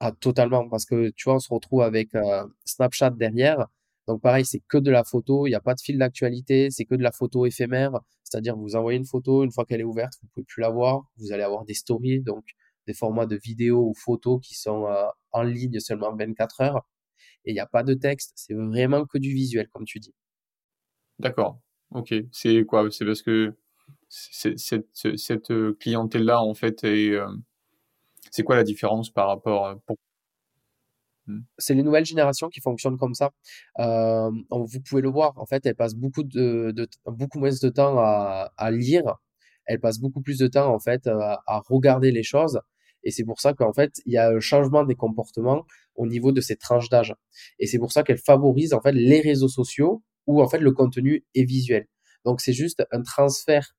Ah, 0.00 0.12
totalement, 0.12 0.68
parce 0.68 0.86
que 0.86 1.10
tu 1.10 1.24
vois, 1.24 1.34
on 1.36 1.38
se 1.40 1.52
retrouve 1.52 1.82
avec 1.82 2.14
euh, 2.14 2.46
Snapchat 2.64 3.10
derrière. 3.10 3.66
Donc 4.08 4.22
pareil, 4.22 4.46
c'est 4.46 4.60
que 4.66 4.78
de 4.78 4.90
la 4.90 5.04
photo, 5.04 5.46
il 5.46 5.50
n'y 5.50 5.56
a 5.56 5.60
pas 5.60 5.74
de 5.74 5.80
fil 5.80 5.98
d'actualité, 5.98 6.70
c'est 6.70 6.86
que 6.86 6.94
de 6.94 7.02
la 7.02 7.12
photo 7.12 7.44
éphémère. 7.46 7.92
C'est-à-dire, 8.24 8.56
vous 8.56 8.76
envoyez 8.76 8.98
une 8.98 9.04
photo, 9.04 9.44
une 9.44 9.52
fois 9.52 9.66
qu'elle 9.66 9.80
est 9.80 9.84
ouverte, 9.84 10.14
vous 10.22 10.28
pouvez 10.34 10.44
plus 10.44 10.62
la 10.62 10.70
voir. 10.70 11.02
Vous 11.18 11.32
allez 11.32 11.42
avoir 11.42 11.64
des 11.66 11.74
stories, 11.74 12.22
donc 12.22 12.44
des 12.86 12.94
formats 12.94 13.26
de 13.26 13.36
vidéos 13.36 13.88
ou 13.88 13.94
photos 13.94 14.40
qui 14.42 14.54
sont 14.54 14.86
euh, 14.86 15.04
en 15.32 15.42
ligne 15.42 15.78
seulement 15.80 16.16
24 16.16 16.62
heures. 16.62 16.88
Et 17.44 17.50
il 17.50 17.54
n'y 17.54 17.60
a 17.60 17.66
pas 17.66 17.82
de 17.82 17.94
texte, 17.94 18.32
c'est 18.36 18.54
vraiment 18.54 19.04
que 19.04 19.18
du 19.18 19.32
visuel, 19.34 19.68
comme 19.68 19.84
tu 19.84 20.00
dis. 20.00 20.14
D'accord. 21.18 21.60
Ok. 21.90 22.14
C'est 22.32 22.64
quoi? 22.64 22.90
C'est 22.90 23.04
parce 23.04 23.22
que 23.22 23.54
cette, 24.08 24.88
cette 25.16 25.50
euh, 25.50 25.76
clientèle-là, 25.78 26.42
en 26.42 26.54
fait, 26.54 26.84
est, 26.84 27.10
euh, 27.10 27.28
c'est 28.30 28.42
quoi 28.42 28.56
la 28.56 28.64
différence 28.64 29.10
par 29.10 29.28
rapport 29.28 29.66
à... 29.66 29.76
pour- 29.86 29.96
Hmm. 31.26 31.40
c'est 31.58 31.74
les 31.74 31.82
nouvelles 31.82 32.06
générations 32.06 32.48
qui 32.48 32.60
fonctionnent 32.60 32.96
comme 32.96 33.14
ça. 33.14 33.30
Euh, 33.78 34.30
vous 34.50 34.80
pouvez 34.80 35.02
le 35.02 35.10
voir, 35.10 35.32
en 35.38 35.44
fait, 35.46 35.64
elles 35.66 35.74
passent 35.76 35.94
beaucoup 35.94 36.24
de, 36.24 36.72
de- 36.74 36.88
beaucoup 37.06 37.38
moins 37.38 37.50
de 37.50 37.68
temps 37.68 37.98
à, 37.98 38.52
à 38.56 38.70
lire. 38.70 39.04
Elles 39.66 39.78
passent 39.80 40.00
beaucoup 40.00 40.22
plus 40.22 40.38
de 40.38 40.46
temps, 40.48 40.74
en 40.74 40.78
fait, 40.80 41.06
à, 41.06 41.42
à 41.46 41.60
regarder 41.68 42.10
les 42.10 42.22
choses. 42.22 42.58
Et 43.04 43.10
c'est 43.10 43.24
pour 43.24 43.38
ça 43.40 43.52
qu'en 43.52 43.72
fait, 43.72 43.92
il 44.06 44.14
y 44.14 44.16
a 44.18 44.28
un 44.30 44.40
changement 44.40 44.82
des 44.84 44.94
comportements 44.96 45.66
au 45.94 46.06
niveau 46.06 46.32
de 46.32 46.40
ces 46.40 46.56
tranches 46.56 46.88
d'âge. 46.88 47.14
Et 47.58 47.66
c'est 47.66 47.78
pour 47.78 47.92
ça 47.92 48.02
qu'elles 48.02 48.18
favorisent, 48.18 48.72
en 48.74 48.80
fait, 48.80 48.92
les 48.92 49.20
réseaux 49.20 49.48
sociaux 49.48 50.02
où, 50.26 50.42
en 50.42 50.48
fait, 50.48 50.58
le 50.58 50.72
contenu 50.72 51.24
est 51.34 51.44
visuel. 51.44 51.86
Donc, 52.24 52.40
c'est 52.40 52.54
juste 52.54 52.82
un 52.92 53.02
transfert 53.02 53.76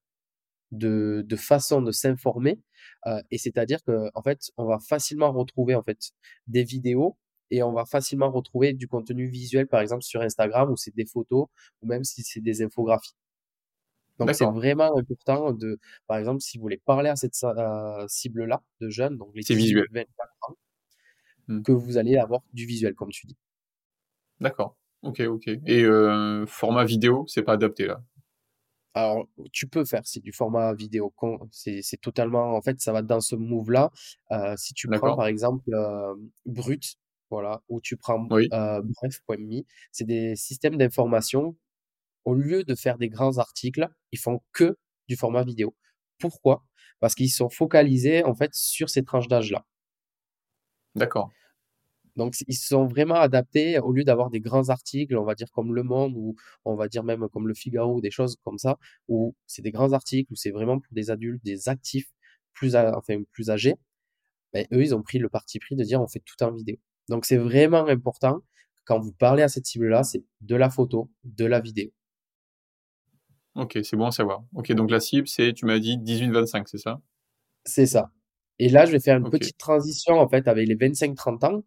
de, 0.71 1.23
de 1.27 1.35
façon 1.35 1.81
de 1.81 1.91
s'informer. 1.91 2.59
Euh, 3.07 3.21
et 3.31 3.37
c'est-à-dire 3.37 3.83
que, 3.83 4.09
en 4.13 4.21
fait, 4.23 4.51
on 4.57 4.65
va 4.65 4.79
facilement 4.79 5.31
retrouver, 5.31 5.75
en 5.75 5.83
fait, 5.83 6.11
des 6.47 6.63
vidéos 6.63 7.17
et 7.51 7.63
on 7.63 7.73
va 7.73 7.85
facilement 7.85 8.31
retrouver 8.31 8.73
du 8.73 8.87
contenu 8.87 9.27
visuel, 9.27 9.67
par 9.67 9.81
exemple, 9.81 10.03
sur 10.03 10.21
Instagram 10.21 10.71
où 10.71 10.77
c'est 10.77 10.95
des 10.95 11.05
photos 11.05 11.47
ou 11.81 11.87
même 11.87 12.03
si 12.03 12.23
c'est 12.23 12.41
des 12.41 12.61
infographies. 12.63 13.13
Donc, 14.19 14.35
c'est 14.35 14.45
vraiment 14.45 14.95
important 14.97 15.51
de, 15.51 15.79
par 16.07 16.17
exemple, 16.17 16.41
si 16.41 16.57
vous 16.57 16.61
voulez 16.61 16.77
parler 16.85 17.09
à 17.09 17.15
cette 17.15 17.35
euh, 17.43 18.05
cible-là 18.07 18.61
de 18.79 18.89
jeunes, 18.89 19.17
donc 19.17 19.31
les 19.33 19.41
C'est 19.41 19.55
visuel. 19.55 19.85
18-24 19.91 20.05
ans, 20.49 20.55
Hmm. 21.47 21.61
que 21.63 21.71
vous 21.71 21.97
allez 21.97 22.17
avoir 22.17 22.41
du 22.53 22.65
visuel, 22.65 22.93
comme 22.93 23.09
tu 23.09 23.27
dis. 23.27 23.35
D'accord. 24.39 24.75
Ok, 25.03 25.19
ok. 25.21 25.47
Et 25.65 25.83
euh, 25.83 26.45
format 26.45 26.85
vidéo, 26.85 27.25
c'est 27.27 27.43
pas 27.43 27.53
adapté 27.53 27.87
là? 27.87 28.03
Alors, 28.93 29.25
tu 29.53 29.67
peux 29.67 29.85
faire, 29.85 30.01
c'est 30.03 30.19
du 30.21 30.33
format 30.33 30.73
vidéo, 30.73 31.13
c'est 31.51 31.81
totalement, 32.01 32.55
en 32.55 32.61
fait, 32.61 32.81
ça 32.81 32.91
va 32.91 33.01
dans 33.01 33.21
ce 33.21 33.35
move-là. 33.35 33.89
Euh, 34.31 34.55
si 34.57 34.73
tu 34.73 34.87
prends, 34.89 35.15
par 35.15 35.27
exemple, 35.27 35.63
euh, 35.73 36.13
Brut, 36.45 36.95
voilà, 37.29 37.61
ou 37.69 37.79
tu 37.79 37.95
prends 37.95 38.27
Oui. 38.29 38.49
euh, 38.51 38.81
Bref.me, 38.83 39.61
c'est 39.93 40.03
des 40.05 40.35
systèmes 40.35 40.75
d'information. 40.77 41.55
Au 42.25 42.35
lieu 42.35 42.63
de 42.63 42.75
faire 42.75 42.97
des 42.97 43.09
grands 43.09 43.37
articles, 43.37 43.87
ils 44.11 44.19
font 44.19 44.41
que 44.53 44.77
du 45.07 45.15
format 45.15 45.43
vidéo. 45.43 45.75
Pourquoi? 46.19 46.63
Parce 46.99 47.15
qu'ils 47.15 47.31
sont 47.31 47.49
focalisés 47.49 48.23
en 48.25 48.35
fait 48.35 48.53
sur 48.53 48.89
ces 48.89 49.03
tranches 49.03 49.27
d'âge-là. 49.27 49.65
D'accord. 50.95 51.31
Donc, 52.15 52.35
ils 52.47 52.55
sont 52.55 52.85
vraiment 52.87 53.15
adaptés 53.15 53.79
au 53.79 53.91
lieu 53.91 54.03
d'avoir 54.03 54.29
des 54.29 54.39
grands 54.39 54.69
articles, 54.69 55.15
on 55.15 55.23
va 55.23 55.35
dire 55.35 55.51
comme 55.51 55.73
Le 55.73 55.83
Monde 55.83 56.13
ou 56.15 56.35
on 56.65 56.75
va 56.75 56.87
dire 56.87 57.03
même 57.03 57.27
comme 57.29 57.47
Le 57.47 57.53
Figaro 57.53 57.95
ou 57.95 58.01
des 58.01 58.11
choses 58.11 58.37
comme 58.43 58.57
ça, 58.57 58.77
où 59.07 59.35
c'est 59.47 59.61
des 59.61 59.71
grands 59.71 59.93
articles, 59.93 60.31
où 60.31 60.35
c'est 60.35 60.51
vraiment 60.51 60.79
pour 60.79 60.93
des 60.93 61.09
adultes, 61.09 61.43
des 61.43 61.69
actifs 61.69 62.11
plus, 62.53 62.75
enfin, 62.75 63.21
plus 63.31 63.49
âgés. 63.49 63.75
Ben, 64.53 64.65
eux, 64.73 64.81
ils 64.81 64.93
ont 64.93 65.01
pris 65.01 65.19
le 65.19 65.29
parti 65.29 65.59
pris 65.59 65.75
de 65.75 65.83
dire 65.83 66.01
on 66.01 66.07
fait 66.07 66.21
tout 66.25 66.41
en 66.43 66.51
vidéo. 66.51 66.77
Donc, 67.09 67.25
c'est 67.25 67.37
vraiment 67.37 67.85
important 67.87 68.41
quand 68.85 68.99
vous 68.99 69.13
parlez 69.13 69.43
à 69.43 69.47
cette 69.47 69.65
cible-là, 69.65 70.03
c'est 70.03 70.23
de 70.41 70.55
la 70.55 70.69
photo, 70.69 71.09
de 71.23 71.45
la 71.45 71.59
vidéo. 71.59 71.91
Ok, 73.55 73.79
c'est 73.83 73.97
bon 73.97 74.07
à 74.07 74.11
savoir. 74.11 74.43
Ok, 74.53 74.71
donc 74.73 74.91
la 74.91 74.99
cible, 74.99 75.27
c'est, 75.27 75.53
tu 75.53 75.65
m'as 75.65 75.79
dit 75.79 75.97
18-25, 75.97 76.63
c'est 76.67 76.77
ça? 76.77 77.01
C'est 77.65 77.85
ça. 77.85 78.11
Et 78.59 78.69
là, 78.69 78.85
je 78.85 78.91
vais 78.91 78.99
faire 78.99 79.17
une 79.17 79.29
petite 79.29 79.57
transition 79.57 80.19
en 80.19 80.27
fait 80.27 80.47
avec 80.47 80.67
les 80.67 80.75
25-30 80.75 81.45
ans, 81.45 81.63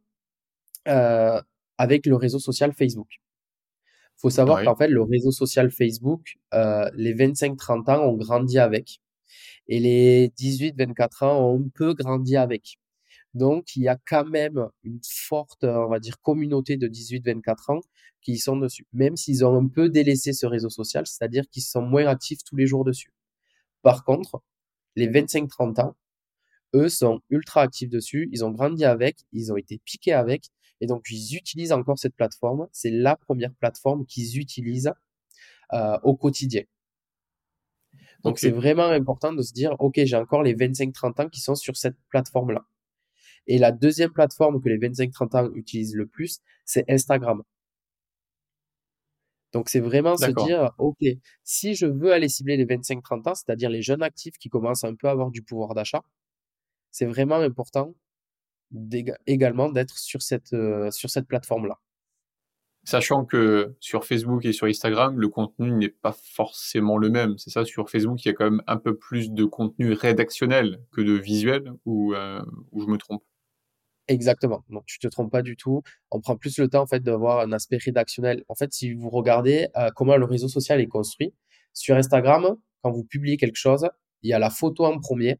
euh, 0.88 1.40
avec 1.78 2.06
le 2.06 2.16
réseau 2.16 2.38
social 2.38 2.72
Facebook. 2.72 3.08
Faut 4.16 4.30
savoir 4.30 4.62
qu'en 4.62 4.76
fait, 4.76 4.88
le 4.88 5.02
réseau 5.02 5.32
social 5.32 5.70
Facebook, 5.70 6.36
euh, 6.54 6.88
les 6.94 7.14
25-30 7.14 7.90
ans 7.90 8.04
ont 8.04 8.16
grandi 8.16 8.58
avec, 8.58 9.00
et 9.66 9.80
les 9.80 10.28
18-24 10.38 11.24
ans 11.24 11.50
ont 11.50 11.60
un 11.60 11.68
peu 11.74 11.94
grandi 11.94 12.36
avec. 12.36 12.78
Donc, 13.34 13.74
il 13.74 13.82
y 13.82 13.88
a 13.88 13.98
quand 14.06 14.24
même 14.24 14.68
une 14.84 15.00
forte, 15.04 15.64
on 15.64 15.88
va 15.88 15.98
dire, 15.98 16.20
communauté 16.20 16.76
de 16.76 16.86
18-24 16.86 17.72
ans 17.72 17.80
qui 18.22 18.38
sont 18.38 18.56
dessus, 18.56 18.86
même 18.92 19.16
s'ils 19.16 19.44
ont 19.44 19.56
un 19.56 19.68
peu 19.68 19.88
délaissé 19.88 20.32
ce 20.32 20.46
réseau 20.46 20.70
social, 20.70 21.06
c'est-à-dire 21.06 21.44
qu'ils 21.50 21.64
sont 21.64 21.82
moins 21.82 22.06
actifs 22.06 22.42
tous 22.44 22.56
les 22.56 22.66
jours 22.66 22.84
dessus. 22.84 23.12
Par 23.82 24.04
contre, 24.04 24.42
les 24.96 25.08
25-30 25.08 25.80
ans, 25.80 25.96
eux 26.74 26.88
sont 26.88 27.20
ultra 27.28 27.62
actifs 27.62 27.90
dessus, 27.90 28.28
ils 28.32 28.44
ont 28.44 28.50
grandi 28.50 28.84
avec, 28.84 29.18
ils 29.32 29.52
ont 29.52 29.56
été 29.56 29.80
piqués 29.84 30.12
avec, 30.12 30.46
et 30.80 30.86
donc 30.86 31.04
ils 31.10 31.36
utilisent 31.36 31.72
encore 31.72 31.98
cette 31.98 32.14
plateforme. 32.14 32.68
C'est 32.72 32.90
la 32.90 33.16
première 33.16 33.54
plateforme 33.54 34.06
qu'ils 34.06 34.38
utilisent 34.38 34.92
euh, 35.72 35.98
au 36.02 36.16
quotidien. 36.16 36.62
Donc 38.22 38.38
c'est 38.38 38.50
vraiment 38.50 38.86
important 38.86 39.32
de 39.32 39.42
se 39.42 39.52
dire, 39.52 39.76
ok, 39.78 40.00
j'ai 40.04 40.16
encore 40.16 40.42
les 40.42 40.54
25-30 40.54 41.22
ans 41.22 41.28
qui 41.28 41.40
sont 41.40 41.54
sur 41.54 41.76
cette 41.76 41.96
plateforme-là. 42.08 42.64
Et 43.46 43.58
la 43.58 43.72
deuxième 43.72 44.10
plateforme 44.10 44.62
que 44.62 44.68
les 44.68 44.78
25-30 44.78 45.36
ans 45.36 45.50
utilisent 45.54 45.94
le 45.94 46.06
plus, 46.06 46.40
c'est 46.64 46.84
Instagram. 46.88 47.42
Donc 49.52 49.68
c'est 49.68 49.80
vraiment 49.80 50.16
se 50.16 50.30
dire, 50.30 50.72
ok, 50.78 50.98
si 51.44 51.74
je 51.74 51.86
veux 51.86 52.12
aller 52.12 52.28
cibler 52.28 52.56
les 52.56 52.66
25-30 52.66 53.28
ans, 53.28 53.34
c'est-à-dire 53.34 53.70
les 53.70 53.82
jeunes 53.82 54.02
actifs 54.02 54.36
qui 54.38 54.48
commencent 54.48 54.84
un 54.84 54.94
peu 54.96 55.06
à 55.06 55.12
avoir 55.12 55.30
du 55.30 55.42
pouvoir 55.42 55.74
d'achat, 55.74 56.02
c'est 56.90 57.06
vraiment 57.06 57.36
important 57.36 57.94
également 59.26 59.70
d'être 59.70 59.98
sur 59.98 60.22
cette, 60.22 60.52
euh, 60.52 60.90
sur 60.90 61.10
cette 61.10 61.26
plateforme-là. 61.26 61.78
Sachant 62.86 63.24
que 63.24 63.74
sur 63.80 64.04
Facebook 64.04 64.44
et 64.44 64.52
sur 64.52 64.66
Instagram, 64.66 65.18
le 65.18 65.28
contenu 65.28 65.70
n'est 65.72 65.88
pas 65.88 66.12
forcément 66.12 66.98
le 66.98 67.08
même. 67.08 67.38
C'est 67.38 67.48
ça, 67.48 67.64
sur 67.64 67.88
Facebook, 67.88 68.22
il 68.24 68.28
y 68.28 68.30
a 68.30 68.34
quand 68.34 68.44
même 68.44 68.62
un 68.66 68.76
peu 68.76 68.94
plus 68.94 69.30
de 69.30 69.44
contenu 69.44 69.92
rédactionnel 69.94 70.80
que 70.92 71.00
de 71.00 71.12
visuel, 71.12 71.72
ou, 71.86 72.14
euh, 72.14 72.42
ou 72.72 72.82
je 72.82 72.86
me 72.86 72.98
trompe? 72.98 73.22
Exactement. 74.06 74.64
Non, 74.68 74.82
tu 74.86 74.98
te 74.98 75.08
trompes 75.08 75.32
pas 75.32 75.40
du 75.40 75.56
tout. 75.56 75.82
On 76.10 76.20
prend 76.20 76.36
plus 76.36 76.58
le 76.58 76.68
temps 76.68 76.82
en 76.82 76.86
fait 76.86 77.00
d'avoir 77.00 77.40
un 77.40 77.52
aspect 77.52 77.78
rédactionnel. 77.78 78.44
En 78.48 78.54
fait, 78.54 78.70
si 78.74 78.92
vous 78.92 79.08
regardez 79.08 79.68
euh, 79.76 79.88
comment 79.96 80.18
le 80.18 80.26
réseau 80.26 80.48
social 80.48 80.78
est 80.80 80.86
construit, 80.86 81.32
sur 81.72 81.96
Instagram, 81.96 82.54
quand 82.82 82.90
vous 82.90 83.04
publiez 83.04 83.38
quelque 83.38 83.56
chose, 83.56 83.88
il 84.22 84.28
y 84.28 84.34
a 84.34 84.38
la 84.38 84.50
photo 84.50 84.84
en 84.84 84.98
premier 84.98 85.38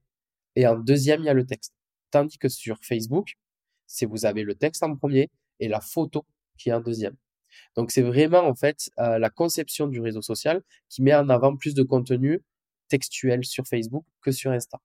et 0.57 0.67
en 0.67 0.77
deuxième, 0.77 1.21
il 1.21 1.27
y 1.27 1.29
a 1.29 1.35
le 1.35 1.45
texte. 1.45 1.74
Tandis 2.15 2.39
que 2.39 2.49
sur 2.49 2.79
Facebook, 2.81 3.33
c'est 3.89 4.07
vous 4.07 4.25
avez 4.25 4.45
le 4.45 4.55
texte 4.55 4.85
en 4.85 4.95
premier 4.95 5.31
et 5.59 5.67
la 5.67 5.81
photo 5.81 6.25
qui 6.57 6.69
est 6.69 6.73
en 6.73 6.81
deuxième. 6.81 7.17
Donc 7.75 7.91
c'est 7.91 8.03
vraiment 8.03 8.47
en 8.47 8.55
fait 8.55 8.89
euh, 9.01 9.19
la 9.19 9.31
conception 9.31 9.89
du 9.89 10.01
réseau 10.01 10.23
social 10.23 10.63
qui 10.89 11.03
met 11.03 11.13
en 11.13 11.29
avant 11.29 11.57
plus 11.57 11.75
de 11.75 11.83
contenu 11.83 12.41
textuel 12.87 13.45
sur 13.45 13.67
Facebook 13.67 14.05
que 14.23 14.31
sur 14.31 14.53
Insta. 14.53 14.79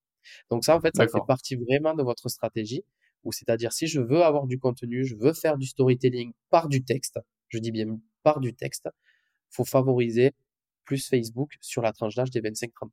Donc 0.50 0.66
ça 0.66 0.76
en 0.76 0.82
fait 0.82 0.96
ça 0.96 1.08
fait 1.08 1.22
partie 1.28 1.56
vraiment 1.56 1.94
de 1.94 2.02
votre 2.02 2.30
stratégie 2.30 2.84
ou 3.24 3.32
c'est-à-dire 3.32 3.74
si 3.74 3.86
je 3.86 4.02
veux 4.02 4.24
avoir 4.24 4.48
du 4.48 4.58
contenu, 4.58 5.06
je 5.06 5.16
veux 5.16 5.34
faire 5.34 5.60
du 5.60 5.68
storytelling 5.68 6.34
par 6.50 6.68
du 6.68 6.84
texte, 6.84 7.20
je 7.50 7.60
dis 7.60 7.72
bien 7.72 8.00
par 8.24 8.40
du 8.40 8.56
texte, 8.56 8.90
faut 9.52 9.66
favoriser 9.66 10.34
plus 10.84 11.08
Facebook 11.08 11.58
sur 11.62 11.84
la 11.84 11.94
tranche 11.94 12.16
d'âge 12.16 12.32
des 12.32 12.42
25-30 12.42 12.86
ans. 12.86 12.92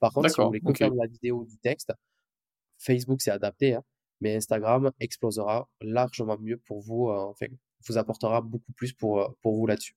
Par 0.00 0.14
contre, 0.14 0.30
si 0.30 0.40
vous 0.40 0.46
voulez 0.46 0.60
que 0.60 0.72
faire 0.72 0.90
de 0.90 0.96
la 0.96 1.06
vidéo 1.06 1.40
ou 1.40 1.44
du 1.44 1.58
texte, 1.58 1.92
Facebook 2.78 3.20
c'est 3.20 3.30
adapté, 3.30 3.74
hein, 3.74 3.84
mais 4.20 4.36
Instagram 4.36 4.90
explosera 5.00 5.68
largement 5.80 6.38
mieux 6.38 6.58
pour 6.58 6.80
vous, 6.80 7.08
euh, 7.08 7.26
enfin, 7.30 7.46
vous 7.86 7.98
apportera 7.98 8.40
beaucoup 8.40 8.72
plus 8.72 8.92
pour, 8.92 9.20
euh, 9.20 9.28
pour 9.42 9.54
vous 9.56 9.66
là-dessus. 9.66 9.96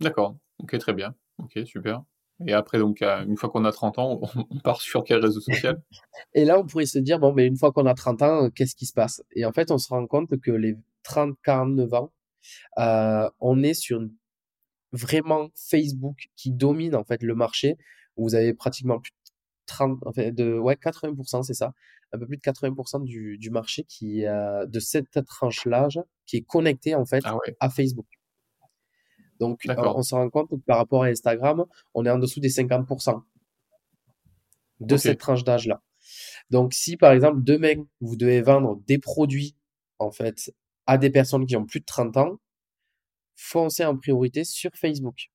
D'accord, 0.00 0.36
ok, 0.58 0.78
très 0.78 0.92
bien, 0.92 1.14
ok, 1.38 1.60
super. 1.64 2.02
Et 2.46 2.52
après, 2.52 2.78
donc, 2.78 3.00
une 3.00 3.36
fois 3.38 3.48
qu'on 3.48 3.64
a 3.64 3.72
30 3.72 3.98
ans, 3.98 4.20
on 4.50 4.58
part 4.58 4.82
sur 4.82 5.04
quel 5.04 5.20
réseau 5.24 5.40
social? 5.40 5.80
Et 6.34 6.44
là, 6.44 6.58
on 6.58 6.66
pourrait 6.66 6.84
se 6.84 6.98
dire, 6.98 7.18
bon, 7.18 7.32
mais 7.32 7.46
une 7.46 7.56
fois 7.56 7.72
qu'on 7.72 7.86
a 7.86 7.94
30 7.94 8.22
ans, 8.22 8.50
qu'est-ce 8.50 8.76
qui 8.76 8.84
se 8.84 8.92
passe? 8.92 9.22
Et 9.34 9.46
en 9.46 9.52
fait, 9.52 9.70
on 9.70 9.78
se 9.78 9.88
rend 9.88 10.06
compte 10.06 10.38
que 10.40 10.50
les 10.50 10.76
30-49 11.04 11.94
ans, 11.94 12.12
euh, 12.78 13.30
on 13.40 13.62
est 13.62 13.74
sur 13.74 14.02
vraiment 14.92 15.48
Facebook 15.54 16.28
qui 16.36 16.52
domine 16.52 16.94
en 16.94 17.04
fait 17.04 17.22
le 17.22 17.34
marché. 17.34 17.76
Où 18.16 18.28
vous 18.28 18.34
avez 18.34 18.54
pratiquement 18.54 18.98
plus 18.98 19.12
30, 19.66 19.98
en 20.06 20.12
fait, 20.12 20.32
de, 20.32 20.58
ouais, 20.58 20.74
80%, 20.74 21.42
c'est 21.42 21.54
ça, 21.54 21.72
un 22.12 22.18
peu 22.18 22.26
plus 22.26 22.36
de 22.36 22.42
80% 22.42 23.04
du, 23.04 23.38
du 23.38 23.50
marché 23.50 23.84
qui, 23.84 24.26
euh, 24.26 24.66
de 24.66 24.80
cette 24.80 25.24
tranche 25.24 25.64
l'âge 25.66 26.00
qui 26.26 26.38
est 26.38 26.42
connecté 26.42 26.94
en 26.94 27.04
fait 27.04 27.22
ah 27.24 27.36
à 27.60 27.70
Facebook. 27.70 28.06
Donc, 29.38 29.60
on 29.68 30.02
se 30.02 30.14
rend 30.14 30.30
compte 30.30 30.48
que 30.50 30.56
par 30.56 30.78
rapport 30.78 31.02
à 31.02 31.06
Instagram, 31.06 31.66
on 31.94 32.06
est 32.06 32.10
en 32.10 32.18
dessous 32.18 32.40
des 32.40 32.48
50% 32.48 33.22
de 34.80 34.96
cette 34.96 35.18
tranche 35.18 35.44
d'âge-là. 35.44 35.82
Donc, 36.50 36.72
si 36.72 36.96
par 36.96 37.12
exemple, 37.12 37.42
demain, 37.42 37.84
vous 38.00 38.16
devez 38.16 38.40
vendre 38.40 38.80
des 38.86 38.98
produits, 38.98 39.56
en 39.98 40.10
fait, 40.10 40.54
à 40.86 40.98
des 40.98 41.10
personnes 41.10 41.46
qui 41.46 41.56
ont 41.56 41.66
plus 41.66 41.80
de 41.80 41.84
30 41.84 42.16
ans, 42.16 42.40
foncez 43.34 43.84
en 43.84 43.96
priorité 43.96 44.44
sur 44.44 44.70
Facebook. 44.74 45.30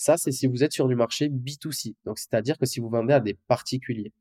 Ça, 0.00 0.16
c'est 0.16 0.32
si 0.32 0.46
vous 0.46 0.64
êtes 0.64 0.72
sur 0.72 0.88
du 0.88 0.94
marché 0.94 1.28
B2C. 1.28 1.94
Donc, 2.06 2.18
c'est-à-dire 2.18 2.56
que 2.56 2.64
si 2.64 2.80
vous 2.80 2.88
vendez 2.88 3.12
à 3.12 3.20
des 3.20 3.34
particuliers. 3.34 4.14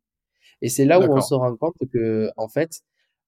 Et 0.61 0.67
c'est 0.67 0.83
là 0.83 0.99
où 0.99 1.09
on 1.09 1.21
se 1.21 1.33
rend 1.33 1.55
compte 1.55 1.77
que, 1.93 2.29
en 2.35 2.49
fait, 2.49 2.81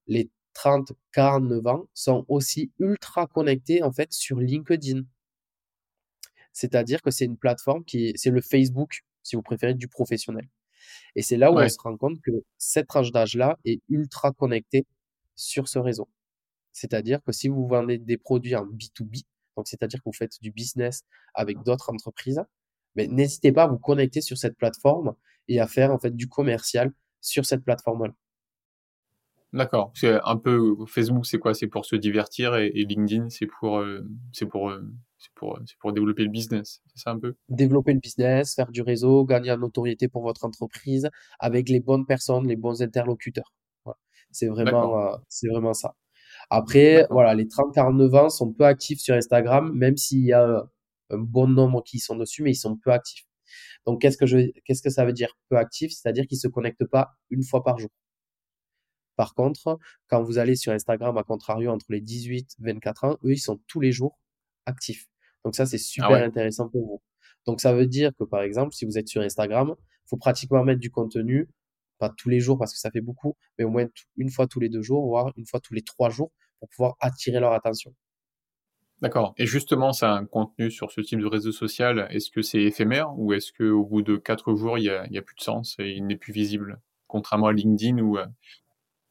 les 0.07 0.29
30, 0.51 0.91
49 1.13 1.65
ans 1.67 1.85
sont 1.93 2.25
aussi 2.27 2.69
ultra 2.77 3.25
connectés, 3.25 3.83
en 3.83 3.93
fait, 3.93 4.11
sur 4.11 4.41
LinkedIn. 4.41 5.03
C'est-à-dire 6.51 7.01
que 7.01 7.09
c'est 7.09 7.23
une 7.23 7.37
plateforme 7.37 7.85
qui 7.85 8.11
c'est 8.17 8.31
le 8.31 8.41
Facebook, 8.41 9.05
si 9.23 9.37
vous 9.37 9.43
préférez, 9.43 9.73
du 9.73 9.87
professionnel. 9.87 10.49
Et 11.15 11.21
c'est 11.21 11.37
là 11.37 11.53
où 11.53 11.57
on 11.57 11.69
se 11.69 11.79
rend 11.79 11.95
compte 11.95 12.19
que 12.19 12.31
cette 12.57 12.87
tranche 12.87 13.13
d'âge-là 13.13 13.59
est 13.63 13.81
ultra 13.87 14.33
connectée 14.33 14.85
sur 15.37 15.69
ce 15.69 15.79
réseau. 15.79 16.09
C'est-à-dire 16.73 17.23
que 17.23 17.31
si 17.31 17.47
vous 17.47 17.65
vendez 17.65 17.97
des 17.97 18.17
produits 18.17 18.57
en 18.57 18.65
B2B, 18.65 19.23
donc 19.55 19.67
c'est-à-dire 19.67 19.99
que 19.99 20.05
vous 20.05 20.13
faites 20.13 20.41
du 20.41 20.51
business 20.51 21.03
avec 21.33 21.61
d'autres 21.63 21.89
entreprises, 21.91 22.41
mais 22.95 23.07
n'hésitez 23.07 23.51
pas 23.51 23.63
à 23.63 23.67
vous 23.67 23.79
connecter 23.79 24.21
sur 24.21 24.37
cette 24.37 24.57
plateforme 24.57 25.13
et 25.47 25.59
à 25.59 25.67
faire 25.67 25.91
en 25.91 25.99
fait 25.99 26.15
du 26.15 26.27
commercial 26.27 26.93
sur 27.21 27.45
cette 27.45 27.63
plateforme-là. 27.63 28.13
D'accord. 29.53 29.91
C'est 29.95 30.17
un 30.23 30.37
peu 30.37 30.75
Facebook, 30.87 31.25
c'est 31.25 31.37
quoi? 31.37 31.53
C'est 31.53 31.67
pour 31.67 31.85
se 31.85 31.97
divertir 31.97 32.55
et, 32.55 32.69
LinkedIn, 32.69 33.29
c'est 33.29 33.47
pour, 33.47 33.79
euh, 33.79 34.01
c'est 34.31 34.45
pour, 34.45 34.69
euh, 34.69 34.81
c'est 35.17 35.33
pour, 35.35 35.59
c'est 35.65 35.77
pour 35.77 35.91
développer 35.91 36.23
le 36.23 36.29
business. 36.29 36.81
C'est 36.87 37.03
ça 37.03 37.11
un 37.11 37.19
peu? 37.19 37.35
Développer 37.49 37.93
le 37.93 37.99
business, 37.99 38.55
faire 38.55 38.71
du 38.71 38.81
réseau, 38.81 39.25
gagner 39.25 39.51
en 39.51 39.57
notoriété 39.57 40.07
pour 40.07 40.23
votre 40.23 40.45
entreprise 40.45 41.09
avec 41.39 41.67
les 41.67 41.81
bonnes 41.81 42.05
personnes, 42.05 42.47
les 42.47 42.55
bons 42.55 42.81
interlocuteurs. 42.81 43.53
Voilà. 43.83 43.97
C'est 44.31 44.47
vraiment, 44.47 44.99
euh, 44.99 45.17
c'est 45.27 45.49
vraiment 45.49 45.73
ça. 45.73 45.95
Après, 46.53 47.07
voilà, 47.09 47.33
les 47.33 47.45
30-49 47.45 48.17
ans 48.17 48.29
sont 48.29 48.51
peu 48.51 48.65
actifs 48.65 48.99
sur 48.99 49.15
Instagram, 49.15 49.71
même 49.73 49.95
s'il 49.95 50.25
y 50.25 50.33
a 50.33 50.65
un 51.09 51.17
bon 51.17 51.47
nombre 51.47 51.81
qui 51.81 51.97
sont 51.97 52.17
dessus, 52.17 52.43
mais 52.43 52.51
ils 52.51 52.55
sont 52.55 52.75
peu 52.75 52.91
actifs. 52.91 53.25
Donc, 53.85 54.01
qu'est-ce 54.01 54.17
que 54.17 54.25
je, 54.25 54.51
qu'est-ce 54.65 54.81
que 54.81 54.89
ça 54.89 55.05
veut 55.05 55.13
dire 55.13 55.29
peu 55.47 55.57
actifs 55.57 55.93
C'est-à-dire 55.93 56.27
qu'ils 56.27 56.39
se 56.39 56.49
connectent 56.49 56.85
pas 56.85 57.13
une 57.29 57.43
fois 57.43 57.63
par 57.63 57.79
jour. 57.79 57.89
Par 59.15 59.33
contre, 59.33 59.79
quand 60.07 60.21
vous 60.23 60.39
allez 60.39 60.57
sur 60.57 60.73
Instagram, 60.73 61.17
à 61.17 61.23
contrario, 61.23 61.71
entre 61.71 61.85
les 61.87 62.01
18 62.01 62.57
et 62.59 62.63
24 62.73 63.03
ans, 63.05 63.17
eux, 63.23 63.31
ils 63.31 63.39
sont 63.39 63.61
tous 63.67 63.79
les 63.79 63.93
jours 63.93 64.19
actifs. 64.65 65.07
Donc 65.45 65.55
ça, 65.55 65.65
c'est 65.65 65.77
ah 65.77 65.79
super 65.79 66.21
intéressant 66.21 66.67
pour 66.67 66.85
vous. 66.85 67.01
Donc 67.45 67.61
ça 67.61 67.73
veut 67.73 67.87
dire 67.87 68.11
que, 68.19 68.25
par 68.25 68.41
exemple, 68.41 68.73
si 68.73 68.83
vous 68.83 68.97
êtes 68.97 69.07
sur 69.07 69.21
Instagram, 69.21 69.73
faut 70.05 70.17
pratiquement 70.17 70.65
mettre 70.65 70.81
du 70.81 70.91
contenu 70.91 71.47
pas 72.01 72.09
tous 72.09 72.29
les 72.29 72.39
jours 72.39 72.57
parce 72.57 72.73
que 72.73 72.79
ça 72.79 72.89
fait 72.89 73.01
beaucoup, 73.01 73.37
mais 73.57 73.63
au 73.63 73.69
moins 73.69 73.85
une 74.17 74.31
fois 74.31 74.47
tous 74.47 74.59
les 74.59 74.69
deux 74.69 74.81
jours, 74.81 75.05
voire 75.05 75.31
une 75.37 75.45
fois 75.45 75.59
tous 75.59 75.75
les 75.75 75.83
trois 75.83 76.09
jours 76.09 76.31
pour 76.59 76.67
pouvoir 76.69 76.95
attirer 76.99 77.39
leur 77.39 77.53
attention. 77.53 77.93
D'accord. 79.01 79.33
Et 79.37 79.45
justement, 79.45 79.93
c'est 79.93 80.07
un 80.07 80.25
contenu 80.25 80.71
sur 80.71 80.91
ce 80.91 81.01
type 81.01 81.19
de 81.19 81.25
réseau 81.27 81.51
social, 81.51 82.07
est-ce 82.09 82.31
que 82.31 82.41
c'est 82.41 82.61
éphémère 82.61 83.17
ou 83.17 83.33
est-ce 83.33 83.51
qu'au 83.53 83.83
bout 83.83 84.01
de 84.01 84.17
quatre 84.17 84.55
jours, 84.55 84.79
il 84.79 84.83
n'y 84.83 84.89
a, 84.89 85.03
a, 85.03 85.21
plus 85.21 85.35
de 85.35 85.41
sens 85.41 85.75
et 85.79 85.89
il 85.91 86.05
n'est 86.07 86.17
plus 86.17 86.33
visible 86.33 86.79
Contrairement 87.07 87.47
à 87.47 87.53
LinkedIn 87.53 87.99
où 87.99 88.17
euh, 88.17 88.25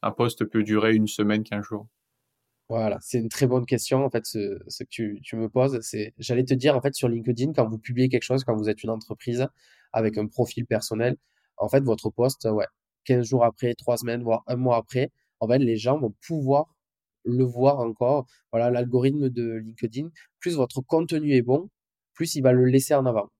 un 0.02 0.10
post 0.10 0.44
peut 0.44 0.62
durer 0.62 0.94
une 0.94 1.06
semaine, 1.06 1.44
quinze 1.44 1.64
jours? 1.64 1.86
Voilà, 2.68 2.98
c'est 3.00 3.18
une 3.18 3.28
très 3.28 3.46
bonne 3.48 3.66
question 3.66 4.04
en 4.04 4.10
fait, 4.10 4.26
ce, 4.26 4.60
ce 4.68 4.84
que 4.84 4.88
tu, 4.88 5.20
tu, 5.22 5.36
me 5.36 5.48
poses. 5.48 5.80
C'est, 5.80 6.14
j'allais 6.18 6.44
te 6.44 6.54
dire 6.54 6.76
en 6.76 6.80
fait 6.80 6.94
sur 6.94 7.08
LinkedIn, 7.08 7.52
quand 7.52 7.68
vous 7.68 7.78
publiez 7.78 8.08
quelque 8.08 8.22
chose, 8.22 8.44
quand 8.44 8.56
vous 8.56 8.68
êtes 8.68 8.82
une 8.84 8.90
entreprise 8.90 9.46
avec 9.92 10.18
un 10.18 10.26
profil 10.26 10.66
personnel, 10.66 11.16
en 11.56 11.68
fait 11.68 11.82
votre 11.82 12.10
post, 12.10 12.48
ouais, 12.50 12.66
15 13.04 13.26
jours 13.26 13.44
après, 13.44 13.74
3 13.74 13.98
semaines, 13.98 14.22
voire 14.22 14.42
un 14.46 14.56
mois 14.56 14.76
après, 14.76 15.10
en 15.40 15.48
fait 15.48 15.58
les 15.58 15.76
gens 15.76 15.98
vont 15.98 16.14
pouvoir 16.26 16.74
le 17.24 17.44
voir 17.44 17.78
encore. 17.78 18.26
Voilà, 18.52 18.70
l'algorithme 18.70 19.28
de 19.28 19.54
LinkedIn, 19.54 20.08
plus 20.38 20.56
votre 20.56 20.80
contenu 20.80 21.34
est 21.34 21.42
bon, 21.42 21.70
plus 22.14 22.34
il 22.34 22.42
va 22.42 22.52
le 22.52 22.64
laisser 22.64 22.94
en 22.94 23.06
avant. 23.06 23.30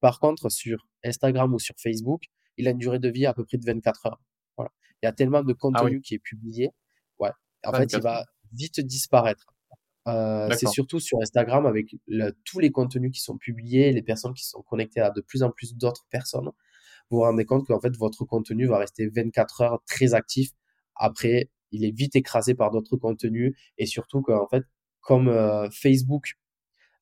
Par 0.00 0.18
contre, 0.18 0.50
sur 0.50 0.86
Instagram 1.04 1.52
ou 1.54 1.58
sur 1.58 1.74
Facebook, 1.78 2.24
il 2.56 2.68
a 2.68 2.72
une 2.72 2.78
durée 2.78 2.98
de 2.98 3.08
vie 3.08 3.26
à 3.26 3.34
peu 3.34 3.44
près 3.44 3.58
de 3.58 3.64
24 3.64 4.06
heures. 4.06 4.20
Voilà. 4.56 4.70
Il 5.02 5.06
y 5.06 5.08
a 5.08 5.12
tellement 5.12 5.42
de 5.42 5.52
ah 5.52 5.56
contenu 5.58 6.00
qui 6.00 6.14
est 6.14 6.18
publié. 6.18 6.70
Ouais. 7.18 7.30
En 7.64 7.72
fait, 7.72 7.92
il 7.92 8.00
va 8.00 8.24
vite 8.52 8.80
disparaître. 8.80 9.54
Euh, 10.08 10.50
c'est 10.56 10.66
surtout 10.66 10.98
sur 10.98 11.20
Instagram 11.20 11.66
avec 11.66 11.94
tous 12.44 12.58
les 12.58 12.70
contenus 12.70 13.12
qui 13.12 13.20
sont 13.20 13.36
publiés, 13.36 13.92
les 13.92 14.02
personnes 14.02 14.34
qui 14.34 14.44
sont 14.44 14.62
connectées 14.62 15.00
à 15.00 15.10
de 15.10 15.20
plus 15.20 15.42
en 15.42 15.50
plus 15.50 15.74
d'autres 15.74 16.06
personnes. 16.10 16.50
Vous 17.10 17.18
vous 17.18 17.22
rendez 17.22 17.44
compte 17.44 17.66
qu'en 17.66 17.80
fait, 17.80 17.96
votre 17.96 18.24
contenu 18.24 18.66
va 18.66 18.78
rester 18.78 19.08
24 19.08 19.60
heures 19.62 19.82
très 19.86 20.14
actif. 20.14 20.50
Après, 20.94 21.50
il 21.72 21.84
est 21.84 21.90
vite 21.90 22.16
écrasé 22.16 22.54
par 22.54 22.70
d'autres 22.70 22.96
contenus 22.96 23.54
et 23.78 23.86
surtout 23.86 24.22
qu'en 24.22 24.46
fait, 24.48 24.64
comme 25.00 25.28
euh, 25.28 25.68
Facebook 25.70 26.34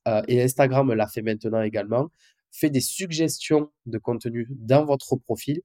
euh, 0.07 0.23
et 0.29 0.43
Instagram 0.43 0.93
l'a 0.93 1.07
fait 1.07 1.23
maintenant 1.23 1.63
également, 1.63 2.11
fait 2.51 2.71
des 2.71 2.81
suggestions 2.81 3.71
de 3.87 3.99
contenu 3.99 4.47
dans 4.51 4.85
votre 4.85 5.17
profil, 5.17 5.61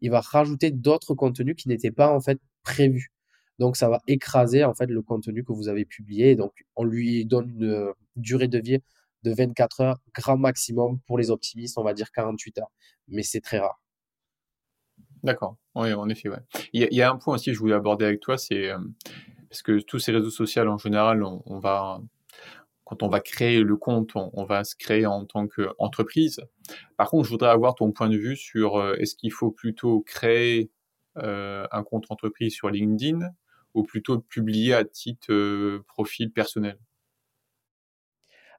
il 0.00 0.10
va 0.10 0.20
rajouter 0.20 0.70
d'autres 0.70 1.14
contenus 1.14 1.56
qui 1.56 1.68
n'étaient 1.68 1.90
pas 1.90 2.12
en 2.12 2.20
fait 2.20 2.38
prévus. 2.62 3.12
Donc 3.58 3.76
ça 3.76 3.88
va 3.88 4.00
écraser 4.06 4.64
en 4.64 4.74
fait 4.74 4.86
le 4.86 5.02
contenu 5.02 5.42
que 5.42 5.52
vous 5.52 5.68
avez 5.68 5.84
publié. 5.84 6.36
Donc 6.36 6.52
on 6.76 6.84
lui 6.84 7.24
donne 7.26 7.50
une 7.50 7.64
euh, 7.64 7.92
durée 8.16 8.48
de 8.48 8.58
vie 8.58 8.78
de 9.22 9.32
24 9.32 9.80
heures, 9.80 9.98
grand 10.14 10.36
maximum 10.36 11.00
pour 11.06 11.18
les 11.18 11.30
optimistes, 11.30 11.78
on 11.78 11.84
va 11.84 11.94
dire 11.94 12.10
48 12.12 12.58
heures. 12.58 12.72
Mais 13.08 13.22
c'est 13.22 13.40
très 13.40 13.58
rare. 13.58 13.80
D'accord, 15.22 15.56
oui, 15.74 15.92
en 15.92 16.08
effet, 16.08 16.28
ouais. 16.28 16.38
Il 16.72 16.86
y, 16.92 17.02
a, 17.02 17.10
un 17.10 17.16
point 17.16 17.34
aussi 17.34 17.46
que 17.46 17.54
je 17.54 17.58
voulais 17.58 17.74
aborder 17.74 18.04
avec 18.04 18.20
toi, 18.20 18.38
c'est 18.38 18.70
euh, 18.70 18.78
parce 19.50 19.62
que 19.62 19.80
tous 19.80 19.98
ces 19.98 20.12
réseaux 20.12 20.30
sociaux 20.30 20.66
en 20.68 20.78
général, 20.78 21.24
on, 21.24 21.58
va 21.58 22.00
quand 22.84 23.02
on 23.02 23.08
va 23.08 23.20
créer 23.20 23.62
le 23.62 23.76
compte, 23.76 24.12
on, 24.14 24.44
va 24.44 24.62
se 24.62 24.76
créer 24.76 25.06
en 25.06 25.24
tant 25.24 25.48
qu'entreprise. 25.48 26.40
Par 26.96 27.10
contre, 27.10 27.24
je 27.24 27.30
voudrais 27.30 27.50
avoir 27.50 27.74
ton 27.74 27.90
point 27.90 28.08
de 28.08 28.16
vue 28.16 28.36
sur 28.36 28.76
euh, 28.76 28.94
est-ce 28.98 29.16
qu'il 29.16 29.32
faut 29.32 29.50
plutôt 29.50 30.02
créer 30.02 30.70
euh, 31.16 31.66
un 31.72 31.82
compte 31.82 32.06
entreprise 32.10 32.54
sur 32.54 32.70
LinkedIn 32.70 33.28
ou 33.74 33.82
plutôt 33.82 34.20
publier 34.20 34.74
à 34.74 34.84
titre 34.84 35.78
profil 35.88 36.30
personnel? 36.30 36.78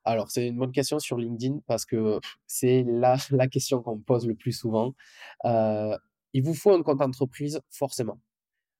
Alors, 0.06 0.32
c'est 0.32 0.48
une 0.48 0.58
bonne 0.58 0.72
question 0.72 1.00
sur 1.00 1.18
LinkedIn 1.18 1.60
parce 1.68 1.86
que 1.86 2.20
c'est 2.48 2.84
la, 2.88 3.18
la 3.32 3.48
question 3.48 3.82
qu'on 3.82 3.98
me 3.98 4.01
pose 4.01 4.27
le 4.27 4.36
plus 4.36 4.53
souvent. 4.53 4.96
Euh, 5.46 5.98
il 6.34 6.44
vous 6.44 6.53
faut 6.53 6.72
un 6.72 6.84
compte 6.84 7.01
entreprise, 7.01 7.60
forcément. 7.70 8.20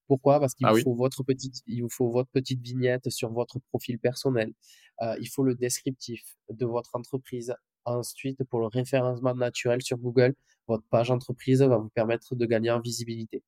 Pourquoi? 0.08 0.40
Parce 0.40 0.56
qu'il 0.56 0.66
ah 0.66 0.72
vous 0.72 0.82
faut 0.82 0.96
votre 0.96 1.24
petite, 1.24 1.62
il 1.68 1.84
vous 1.84 1.90
faut 1.90 2.10
votre 2.10 2.30
petite 2.32 2.62
vignette 2.62 3.10
sur 3.10 3.32
votre 3.32 3.60
profil 3.70 4.00
personnel. 4.00 4.54
Euh, 5.02 5.16
il 5.20 5.28
faut 5.28 5.44
le 5.44 5.56
descriptif 5.56 6.22
de 6.50 6.66
votre 6.66 6.96
entreprise. 6.96 7.54
Ensuite, 7.86 8.44
pour 8.46 8.60
le 8.60 8.68
référencement 8.68 9.36
naturel 9.36 9.82
sur 9.82 9.98
Google, 9.98 10.36
votre 10.68 10.84
page 10.90 11.12
entreprise 11.12 11.62
va 11.62 11.78
vous 11.78 11.90
permettre 11.90 12.36
de 12.36 12.46
gagner 12.46 12.72
en 12.72 12.80
visibilité. 12.80 13.44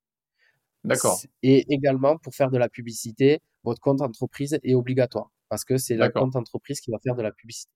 D'accord. 0.83 1.19
Et 1.43 1.65
également, 1.73 2.17
pour 2.17 2.33
faire 2.33 2.49
de 2.49 2.57
la 2.57 2.69
publicité, 2.69 3.39
votre 3.63 3.81
compte 3.81 4.01
entreprise 4.01 4.57
est 4.63 4.73
obligatoire 4.73 5.31
parce 5.51 5.65
que 5.65 5.77
c'est 5.77 5.97
la 5.97 6.09
compte 6.09 6.37
entreprise 6.37 6.79
qui 6.79 6.91
va 6.91 6.99
faire 6.99 7.13
de 7.13 7.21
la 7.21 7.33
publicité. 7.33 7.73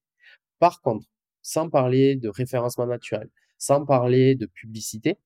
Par 0.58 0.80
contre, 0.80 1.06
sans 1.42 1.68
parler 1.68 2.16
de 2.16 2.30
référencement 2.30 2.86
naturel, 2.86 3.28
sans 3.58 3.84
parler 3.84 4.34
de 4.34 4.46
publicité, 4.46 5.18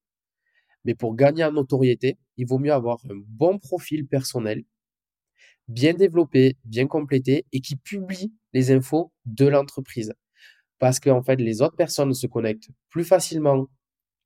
mais 0.84 0.96
pour 0.96 1.14
gagner 1.14 1.44
en 1.44 1.52
notoriété, 1.52 2.18
il 2.38 2.48
vaut 2.48 2.58
mieux 2.58 2.72
avoir 2.72 2.98
un 3.08 3.14
bon 3.14 3.60
profil 3.60 4.04
personnel, 4.04 4.64
bien 5.68 5.94
développé, 5.94 6.56
bien 6.64 6.88
complété 6.88 7.46
et 7.52 7.60
qui 7.60 7.76
publie 7.76 8.34
les 8.52 8.72
infos 8.72 9.12
de 9.26 9.46
l'entreprise. 9.46 10.12
Parce 10.80 10.98
qu'en 10.98 11.22
fait, 11.22 11.36
les 11.36 11.62
autres 11.62 11.76
personnes 11.76 12.12
se 12.14 12.26
connectent 12.26 12.70
plus 12.88 13.04
facilement 13.04 13.68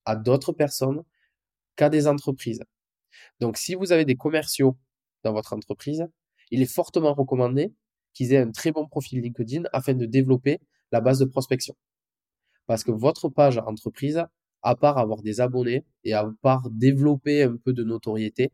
à 0.07 0.17
d'autres 0.17 0.55
personnes 0.55 1.03
qu'à 1.77 1.91
des 1.91 2.07
entreprises. 2.07 2.63
Donc, 3.39 3.59
si 3.59 3.75
vous 3.75 3.93
avez 3.93 4.07
des 4.07 4.17
commerciaux 4.17 4.79
dans 5.25 5.35
votre 5.35 5.53
entreprise, 5.53 6.07
il 6.51 6.63
est 6.63 6.73
fortement 6.73 7.13
recommandé 7.13 7.75
qu'ils 8.14 8.33
aient 8.33 8.38
un 8.38 8.50
très 8.50 8.72
bon 8.72 8.87
profil 8.87 9.20
LinkedIn 9.20 9.64
afin 9.72 9.94
de 9.94 10.07
développer 10.07 10.61
la 10.92 11.00
base 11.00 11.18
de 11.18 11.24
prospection. 11.27 11.74
Parce 12.66 12.85
que 12.85 12.92
votre 12.92 13.29
page 13.29 13.59
entreprise, 13.59 14.24
à 14.62 14.77
part 14.77 14.96
avoir 14.98 15.22
des 15.22 15.40
abonnés 15.40 15.85
et 16.05 16.14
à 16.14 16.31
part 16.40 16.70
développer 16.70 17.42
un 17.42 17.57
peu 17.57 17.72
de 17.72 17.85
notoriété, 17.85 18.53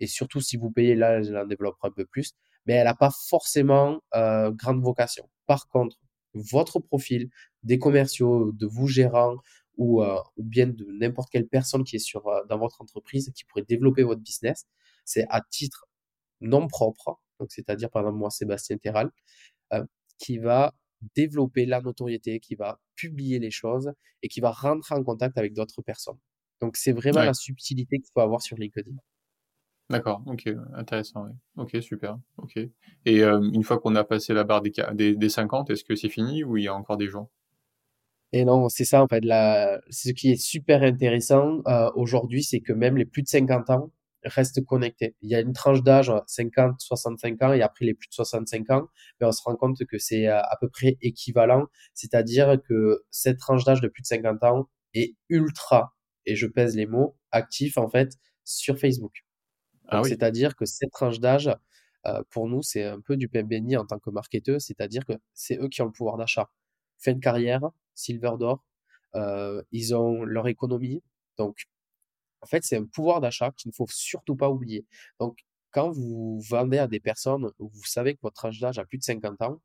et 0.00 0.06
surtout 0.06 0.40
si 0.40 0.56
vous 0.56 0.70
payez, 0.70 0.96
là, 0.96 1.18
elle 1.18 1.36
en 1.36 1.46
développe 1.46 1.76
un 1.82 1.90
peu 1.90 2.04
plus, 2.04 2.32
mais 2.66 2.74
elle 2.74 2.84
n'a 2.84 2.94
pas 2.94 3.10
forcément 3.28 4.00
euh, 4.14 4.50
grande 4.50 4.82
vocation. 4.82 5.28
Par 5.46 5.68
contre, 5.68 5.98
votre 6.34 6.80
profil 6.80 7.30
des 7.62 7.78
commerciaux, 7.78 8.52
de 8.52 8.66
vous 8.66 8.88
gérants 8.88 9.36
ou, 9.76 10.02
euh, 10.02 10.18
ou 10.36 10.42
bien 10.42 10.66
de 10.66 10.86
n'importe 11.00 11.30
quelle 11.30 11.46
personne 11.46 11.84
qui 11.84 11.96
est 11.96 12.00
sur, 12.00 12.26
euh, 12.26 12.42
dans 12.48 12.58
votre 12.58 12.80
entreprise 12.80 13.30
qui 13.34 13.44
pourrait 13.44 13.64
développer 13.68 14.02
votre 14.02 14.20
business, 14.20 14.66
c'est 15.04 15.26
à 15.28 15.40
titre 15.40 15.86
non 16.40 16.66
propre, 16.66 17.20
donc 17.44 17.52
c'est-à-dire 17.52 17.90
par 17.90 18.02
exemple 18.02 18.16
moi, 18.16 18.30
Sébastien 18.30 18.78
Terral, 18.78 19.10
qui 20.18 20.38
va 20.38 20.72
développer 21.14 21.66
la 21.66 21.82
notoriété, 21.82 22.40
qui 22.40 22.54
va 22.54 22.80
publier 22.96 23.38
les 23.38 23.50
choses 23.50 23.92
et 24.22 24.28
qui 24.28 24.40
va 24.40 24.50
rentrer 24.50 24.94
en 24.94 25.02
contact 25.02 25.36
avec 25.36 25.52
d'autres 25.52 25.82
personnes. 25.82 26.16
Donc 26.62 26.78
c'est 26.78 26.92
vraiment 26.92 27.22
la 27.22 27.34
subtilité 27.34 27.98
qu'il 27.98 28.10
faut 28.14 28.20
avoir 28.20 28.40
sur 28.40 28.56
LinkedIn. 28.56 28.96
D'accord, 29.90 30.22
ok, 30.24 30.48
intéressant, 30.72 31.26
oui. 31.26 31.32
Ok, 31.58 31.82
super, 31.82 32.18
ok. 32.38 32.56
Et 33.04 33.22
euh, 33.22 33.38
une 33.52 33.62
fois 33.62 33.78
qu'on 33.78 33.94
a 33.96 34.04
passé 34.04 34.32
la 34.32 34.44
barre 34.44 34.62
des, 34.62 34.72
des, 34.94 35.14
des 35.14 35.28
50, 35.28 35.68
est-ce 35.68 35.84
que 35.84 35.94
c'est 35.94 36.08
fini 36.08 36.42
ou 36.42 36.56
il 36.56 36.64
y 36.64 36.68
a 36.68 36.74
encore 36.74 36.96
des 36.96 37.08
gens? 37.08 37.28
Et 38.32 38.46
non, 38.46 38.70
c'est 38.70 38.86
ça 38.86 39.02
en 39.02 39.08
fait. 39.08 39.22
La... 39.22 39.80
Ce 39.90 40.10
qui 40.10 40.32
est 40.32 40.42
super 40.42 40.82
intéressant 40.82 41.60
euh, 41.68 41.90
aujourd'hui, 41.96 42.42
c'est 42.42 42.60
que 42.60 42.72
même 42.72 42.96
les 42.96 43.04
plus 43.04 43.22
de 43.22 43.28
50 43.28 43.68
ans, 43.70 43.90
restent 44.24 44.64
connectés. 44.64 45.16
Il 45.22 45.30
y 45.30 45.34
a 45.34 45.40
une 45.40 45.52
tranche 45.52 45.82
d'âge 45.82 46.12
50, 46.26 46.80
65 46.80 47.42
ans 47.42 47.52
et 47.52 47.62
après 47.62 47.84
les 47.84 47.94
plus 47.94 48.08
de 48.08 48.14
65 48.14 48.70
ans, 48.70 48.88
mais 49.20 49.26
on 49.26 49.32
se 49.32 49.42
rend 49.42 49.56
compte 49.56 49.84
que 49.84 49.98
c'est 49.98 50.28
euh, 50.28 50.40
à 50.40 50.56
peu 50.60 50.68
près 50.68 50.96
équivalent, 51.00 51.66
c'est-à-dire 51.94 52.58
que 52.68 53.04
cette 53.10 53.38
tranche 53.38 53.64
d'âge 53.64 53.80
de 53.80 53.88
plus 53.88 54.02
de 54.02 54.06
50 54.06 54.42
ans 54.44 54.68
est 54.94 55.14
ultra, 55.28 55.94
et 56.26 56.36
je 56.36 56.46
pèse 56.46 56.76
les 56.76 56.86
mots, 56.86 57.16
actif 57.30 57.78
en 57.78 57.88
fait 57.88 58.12
sur 58.44 58.78
Facebook. 58.78 59.24
Ah 59.88 60.02
c'est-à-dire 60.04 60.56
que 60.56 60.64
cette 60.64 60.90
tranche 60.90 61.20
d'âge, 61.20 61.50
euh, 62.06 62.22
pour 62.30 62.48
nous, 62.48 62.62
c'est 62.62 62.84
un 62.84 63.00
peu 63.00 63.16
du 63.16 63.28
pain 63.28 63.42
béni 63.42 63.76
en 63.76 63.86
tant 63.86 63.98
que 63.98 64.10
marketeur, 64.10 64.60
c'est-à-dire 64.60 65.04
que 65.04 65.12
c'est 65.34 65.58
eux 65.58 65.68
qui 65.68 65.82
ont 65.82 65.86
le 65.86 65.92
pouvoir 65.92 66.16
d'achat. 66.16 66.50
Fin 66.98 67.12
de 67.12 67.20
carrière, 67.20 67.60
silver 67.94 68.32
d'or, 68.38 68.64
euh, 69.14 69.62
ils 69.72 69.94
ont 69.94 70.24
leur 70.24 70.48
économie, 70.48 71.02
donc 71.38 71.66
en 72.44 72.46
fait, 72.46 72.62
c'est 72.62 72.76
un 72.76 72.84
pouvoir 72.84 73.22
d'achat 73.22 73.52
qu'il 73.52 73.70
ne 73.70 73.74
faut 73.74 73.86
surtout 73.88 74.36
pas 74.36 74.50
oublier. 74.50 74.86
Donc, 75.18 75.38
quand 75.70 75.90
vous 75.90 76.40
vendez 76.46 76.76
à 76.76 76.86
des 76.86 77.00
personnes 77.00 77.50
vous 77.58 77.84
savez 77.84 78.14
que 78.14 78.20
votre 78.22 78.44
âge 78.44 78.60
d'âge 78.60 78.78
a 78.78 78.84
plus 78.84 78.98
de 78.98 79.02
50 79.02 79.40
ans, 79.40 79.62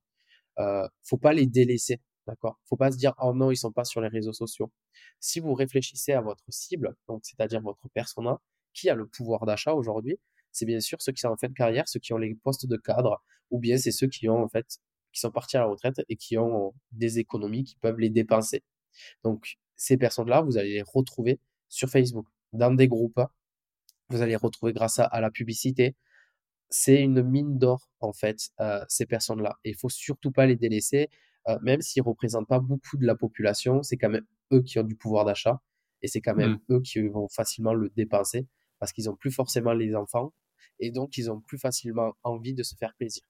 euh, 0.60 0.88
faut 1.04 1.18
pas 1.18 1.34
les 1.34 1.46
délaisser. 1.46 2.00
D'accord? 2.26 2.58
Faut 2.70 2.78
pas 2.78 2.92
se 2.92 2.98
dire 2.98 3.14
oh 3.22 3.34
non, 3.34 3.52
ils 3.52 3.58
sont 3.58 3.74
pas 3.74 3.84
sur 3.84 4.00
les 4.00 4.08
réseaux 4.08 4.32
sociaux. 4.32 4.72
Si 5.20 5.42
vous 5.42 5.54
réfléchissez 5.54 6.14
à 6.14 6.22
votre 6.22 6.44
cible, 6.48 6.96
donc 7.10 7.22
c'est-à-dire 7.26 7.62
votre 7.62 7.90
persona, 7.94 8.40
qui 8.74 8.90
a 8.90 8.96
le 8.96 9.08
pouvoir 9.08 9.46
d'achat 9.46 9.74
aujourd'hui, 9.74 10.18
c'est 10.54 10.66
bien 10.66 10.80
sûr 10.80 11.02
ceux 11.02 11.12
qui 11.12 11.20
sont 11.20 11.30
en 11.30 11.38
fin 11.38 11.50
de 11.50 11.54
carrière, 11.54 11.88
ceux 11.90 12.00
qui 12.00 12.14
ont 12.14 12.18
les 12.18 12.34
postes 12.36 12.66
de 12.66 12.78
cadre, 12.78 13.22
ou 13.52 13.60
bien 13.60 13.78
c'est 13.78 13.92
ceux 13.92 14.08
qui 14.08 14.30
ont 14.30 14.42
en 14.42 14.48
fait 14.48 14.66
qui 15.12 15.20
sont 15.20 15.32
partis 15.32 15.58
à 15.58 15.62
la 15.62 15.66
retraite 15.66 16.02
et 16.08 16.16
qui 16.16 16.38
ont 16.38 16.74
des 16.92 17.20
économies 17.20 17.66
qui 17.66 17.76
peuvent 17.76 18.00
les 18.00 18.10
dépenser. 18.10 18.64
Donc 19.24 19.58
ces 19.76 19.98
personnes-là, 19.98 20.42
vous 20.42 20.58
allez 20.58 20.76
les 20.76 20.84
retrouver 20.84 21.40
sur 21.68 21.90
Facebook 21.90 22.28
dans 22.54 22.74
des 22.74 22.88
groupes. 22.88 23.22
Vous 24.10 24.22
allez 24.22 24.36
retrouver 24.36 24.74
grâce 24.74 25.00
à, 25.00 25.22
la 25.22 25.30
publicité. 25.30 25.96
C'est 26.70 27.02
une 27.02 27.24
mine 27.24 27.58
d'or, 27.58 27.90
en 28.00 28.14
fait, 28.14 28.50
euh, 28.60 28.84
ces 28.88 29.06
personnes-là. 29.06 29.58
Et 29.64 29.72
il 29.72 29.76
faut 29.76 29.90
surtout 29.90 30.32
pas 30.32 30.46
les 30.46 30.56
délaisser, 30.56 31.10
euh, 31.48 31.58
même 31.62 31.82
s'ils 31.82 32.04
représentent 32.04 32.48
pas 32.48 32.60
beaucoup 32.60 32.98
de 32.98 33.06
la 33.06 33.16
population. 33.16 33.84
C'est 33.84 33.98
quand 33.98 34.10
même 34.10 34.26
eux 34.52 34.62
qui 34.62 34.80
ont 34.80 34.84
du 34.84 34.96
pouvoir 34.96 35.26
d'achat 35.26 35.62
et 36.02 36.08
c'est 36.08 36.22
quand 36.22 36.36
même 36.36 36.54
mmh. 36.54 36.74
eux 36.74 36.82
qui 36.82 37.02
vont 37.08 37.28
facilement 37.28 37.74
le 37.74 37.90
dépenser 37.96 38.48
parce 38.80 38.94
qu'ils 38.94 39.10
ont 39.10 39.16
plus 39.16 39.32
forcément 39.32 39.74
les 39.74 39.96
enfants 39.96 40.34
et 40.80 40.92
donc 40.92 41.18
ils 41.18 41.30
ont 41.30 41.42
plus 41.42 41.58
facilement 41.58 42.14
envie 42.24 42.54
de 42.54 42.64
se 42.64 42.76
faire 42.76 42.94
plaisir. 42.96 43.24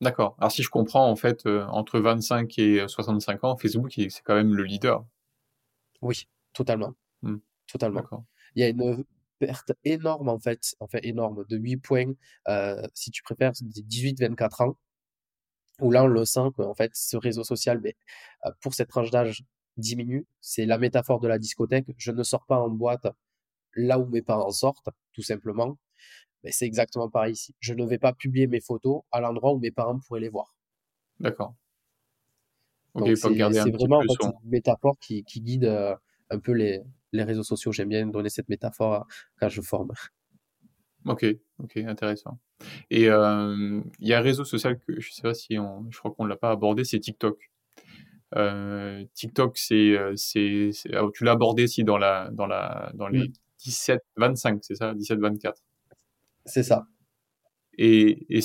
D'accord. 0.00 0.34
Alors 0.38 0.50
si 0.50 0.64
je 0.64 0.68
comprends, 0.68 1.08
en 1.08 1.14
fait, 1.14 1.46
euh, 1.46 1.64
entre 1.66 2.00
25 2.00 2.58
et 2.58 2.84
65 2.88 3.44
ans, 3.44 3.56
Facebook, 3.56 3.92
c'est 3.94 4.22
quand 4.24 4.34
même 4.34 4.52
le 4.52 4.64
leader. 4.64 5.04
Oui, 6.00 6.28
totalement. 6.52 6.94
Hmm. 7.22 7.36
Totalement. 7.72 8.26
Il 8.54 8.60
y 8.60 8.64
a 8.64 8.68
une 8.68 9.04
perte 9.38 9.72
énorme, 9.84 10.28
en 10.28 10.38
fait, 10.38 10.76
en 10.78 10.86
fait 10.86 11.04
énorme, 11.04 11.44
de 11.48 11.56
8 11.56 11.78
points, 11.78 12.12
euh, 12.48 12.86
si 12.94 13.10
tu 13.10 13.22
préfères, 13.22 13.52
des 13.60 13.82
18-24 13.82 14.62
ans, 14.62 14.78
où 15.80 15.90
là, 15.90 16.04
on 16.04 16.06
le 16.06 16.24
sent 16.26 16.50
qu'en 16.54 16.74
fait, 16.74 16.92
ce 16.94 17.16
réseau 17.16 17.42
social, 17.42 17.80
mais, 17.82 17.96
euh, 18.44 18.50
pour 18.60 18.74
cette 18.74 18.88
tranche 18.88 19.10
d'âge, 19.10 19.42
diminue. 19.78 20.26
C'est 20.40 20.66
la 20.66 20.76
métaphore 20.76 21.18
de 21.18 21.28
la 21.28 21.38
discothèque. 21.38 21.86
Je 21.96 22.12
ne 22.12 22.22
sors 22.22 22.44
pas 22.44 22.58
en 22.58 22.68
boîte 22.68 23.06
là 23.74 23.98
où 23.98 24.06
mes 24.06 24.20
parents 24.20 24.50
sortent, 24.50 24.90
tout 25.14 25.22
simplement. 25.22 25.78
Mais 26.44 26.52
c'est 26.52 26.66
exactement 26.66 27.08
pareil 27.08 27.32
ici. 27.32 27.54
Je 27.58 27.72
ne 27.72 27.86
vais 27.86 27.98
pas 27.98 28.12
publier 28.12 28.46
mes 28.46 28.60
photos 28.60 29.02
à 29.10 29.20
l'endroit 29.20 29.54
où 29.54 29.58
mes 29.58 29.70
parents 29.70 29.98
pourraient 29.98 30.20
les 30.20 30.28
voir. 30.28 30.54
D'accord. 31.20 31.54
Donc 32.94 33.16
c'est 33.16 33.28
vraiment 33.30 33.98
en 33.98 34.02
fait, 34.02 34.26
une 34.44 34.50
métaphore 34.50 34.98
qui, 35.00 35.24
qui 35.24 35.40
guide 35.40 35.64
euh, 35.64 35.96
un 36.28 36.38
peu 36.38 36.52
les, 36.52 36.82
les 37.12 37.24
réseaux 37.24 37.42
sociaux. 37.42 37.72
J'aime 37.72 37.88
bien 37.88 38.06
donner 38.06 38.30
cette 38.30 38.48
métaphore 38.48 38.94
euh, 38.94 39.00
quand 39.38 39.48
je 39.48 39.60
forme. 39.60 39.92
Ok, 41.06 41.26
ok, 41.58 41.76
intéressant. 41.78 42.38
Et 42.90 43.08
euh, 43.08 43.80
il 43.98 44.08
y 44.08 44.14
a 44.14 44.18
un 44.18 44.22
réseau 44.22 44.44
social 44.44 44.78
que 44.78 45.00
je 45.00 45.12
sais 45.12 45.22
pas 45.22 45.34
si 45.34 45.58
on, 45.58 45.90
je 45.90 45.98
crois 45.98 46.12
qu'on 46.12 46.24
l'a 46.26 46.36
pas 46.36 46.50
abordé, 46.50 46.84
c'est 46.84 47.00
TikTok. 47.00 47.50
Euh, 48.36 49.04
TikTok, 49.14 49.58
c'est, 49.58 49.96
c'est, 50.16 50.70
ah, 50.94 51.02
tu 51.12 51.24
l'as 51.24 51.32
abordé 51.32 51.66
si 51.66 51.84
dans 51.84 51.98
la, 51.98 52.30
dans 52.32 52.46
la, 52.46 52.92
dans 52.94 53.08
les 53.08 53.32
17, 53.58 54.00
mm. 54.16 54.20
25, 54.20 54.58
c'est 54.62 54.76
ça, 54.76 54.94
17, 54.94 55.18
24. 55.18 55.60
C'est 56.46 56.62
ça. 56.62 56.86
Et, 57.78 58.26
et, 58.30 58.40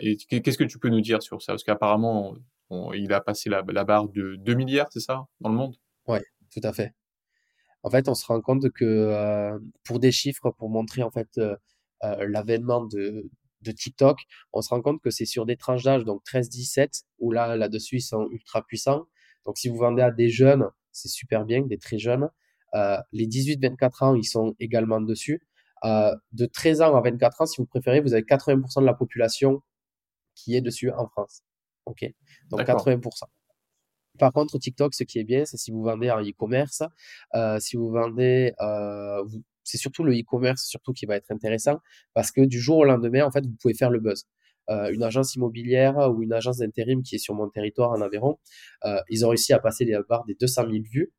et 0.00 0.42
qu'est-ce 0.42 0.58
que 0.58 0.64
tu 0.64 0.78
peux 0.78 0.88
nous 0.88 1.00
dire 1.00 1.22
sur 1.22 1.42
ça? 1.42 1.52
Parce 1.52 1.64
qu'apparemment, 1.64 2.34
il 2.94 3.12
a 3.12 3.20
passé 3.20 3.50
la, 3.50 3.62
la 3.66 3.84
barre 3.84 4.08
de 4.08 4.36
2 4.36 4.54
milliards, 4.54 4.88
c'est 4.90 5.00
ça, 5.00 5.26
dans 5.40 5.50
le 5.50 5.56
monde? 5.56 5.76
Ouais, 6.06 6.22
tout 6.52 6.60
à 6.62 6.72
fait. 6.72 6.92
En 7.86 7.90
fait, 7.90 8.08
on 8.08 8.14
se 8.16 8.26
rend 8.26 8.40
compte 8.40 8.68
que 8.70 8.84
euh, 8.84 9.56
pour 9.84 10.00
des 10.00 10.10
chiffres, 10.10 10.50
pour 10.58 10.68
montrer 10.68 11.04
en 11.04 11.10
fait 11.12 11.28
euh, 11.38 11.54
euh, 12.02 12.26
l'avènement 12.28 12.84
de, 12.84 13.30
de 13.60 13.70
TikTok, 13.70 14.18
on 14.52 14.60
se 14.60 14.70
rend 14.70 14.82
compte 14.82 15.00
que 15.00 15.10
c'est 15.10 15.24
sur 15.24 15.46
des 15.46 15.56
tranches 15.56 15.84
d'âge, 15.84 16.04
donc 16.04 16.20
13-17, 16.24 17.04
où 17.20 17.30
là, 17.30 17.54
là-dessus, 17.54 17.98
ils 17.98 18.00
sont 18.00 18.26
ultra 18.32 18.66
puissants. 18.66 19.06
Donc, 19.44 19.56
si 19.56 19.68
vous 19.68 19.76
vendez 19.76 20.02
à 20.02 20.10
des 20.10 20.28
jeunes, 20.30 20.68
c'est 20.90 21.06
super 21.06 21.44
bien, 21.44 21.62
des 21.62 21.78
très 21.78 21.96
jeunes. 21.96 22.28
les 23.12 23.28
18-24 23.28 24.04
ans, 24.04 24.14
ils 24.16 24.24
sont 24.24 24.56
également 24.58 25.00
dessus. 25.00 25.46
de 25.84 26.46
13 26.46 26.82
ans 26.82 26.96
à 26.96 27.00
24 27.02 27.42
ans, 27.42 27.46
si 27.46 27.60
vous 27.60 27.66
préférez, 27.66 28.00
vous 28.00 28.14
avez 28.14 28.24
80% 28.24 28.80
de 28.80 28.86
la 28.86 28.94
population 28.94 29.62
qui 30.34 30.56
est 30.56 30.60
dessus 30.60 30.90
en 30.90 31.06
France. 31.06 31.42
OK? 31.84 32.04
Donc 32.50 32.62
80%. 32.62 33.26
Par 34.18 34.32
contre, 34.32 34.58
TikTok, 34.58 34.94
ce 34.94 35.04
qui 35.04 35.18
est 35.18 35.24
bien, 35.24 35.44
c'est 35.44 35.56
si 35.56 35.70
vous 35.70 35.82
vendez 35.82 36.10
en 36.10 36.20
e-commerce, 36.20 36.82
euh, 37.34 37.58
si 37.60 37.76
vous 37.76 37.90
vendez, 37.90 38.52
euh, 38.60 39.24
c'est 39.64 39.78
surtout 39.78 40.04
le 40.04 40.12
e-commerce 40.12 40.64
surtout 40.64 40.92
qui 40.92 41.06
va 41.06 41.16
être 41.16 41.30
intéressant 41.30 41.78
parce 42.14 42.30
que 42.30 42.42
du 42.42 42.60
jour 42.60 42.78
au 42.78 42.84
lendemain, 42.84 43.24
en 43.24 43.30
fait, 43.30 43.44
vous 43.44 43.56
pouvez 43.60 43.74
faire 43.74 43.90
le 43.90 44.00
buzz. 44.00 44.24
Euh, 44.68 44.90
une 44.92 45.04
agence 45.04 45.34
immobilière 45.36 45.96
ou 46.10 46.22
une 46.22 46.32
agence 46.32 46.58
d'intérim 46.58 47.02
qui 47.02 47.16
est 47.16 47.18
sur 47.18 47.34
mon 47.34 47.48
territoire 47.48 47.90
en 47.90 48.00
Aveyron, 48.00 48.38
ils 49.10 49.24
ont 49.24 49.28
réussi 49.28 49.52
à 49.52 49.58
passer 49.58 49.84
les 49.84 49.98
barres 50.08 50.24
des 50.26 50.34
200 50.34 50.62
000 50.70 50.84
vues 50.90 51.12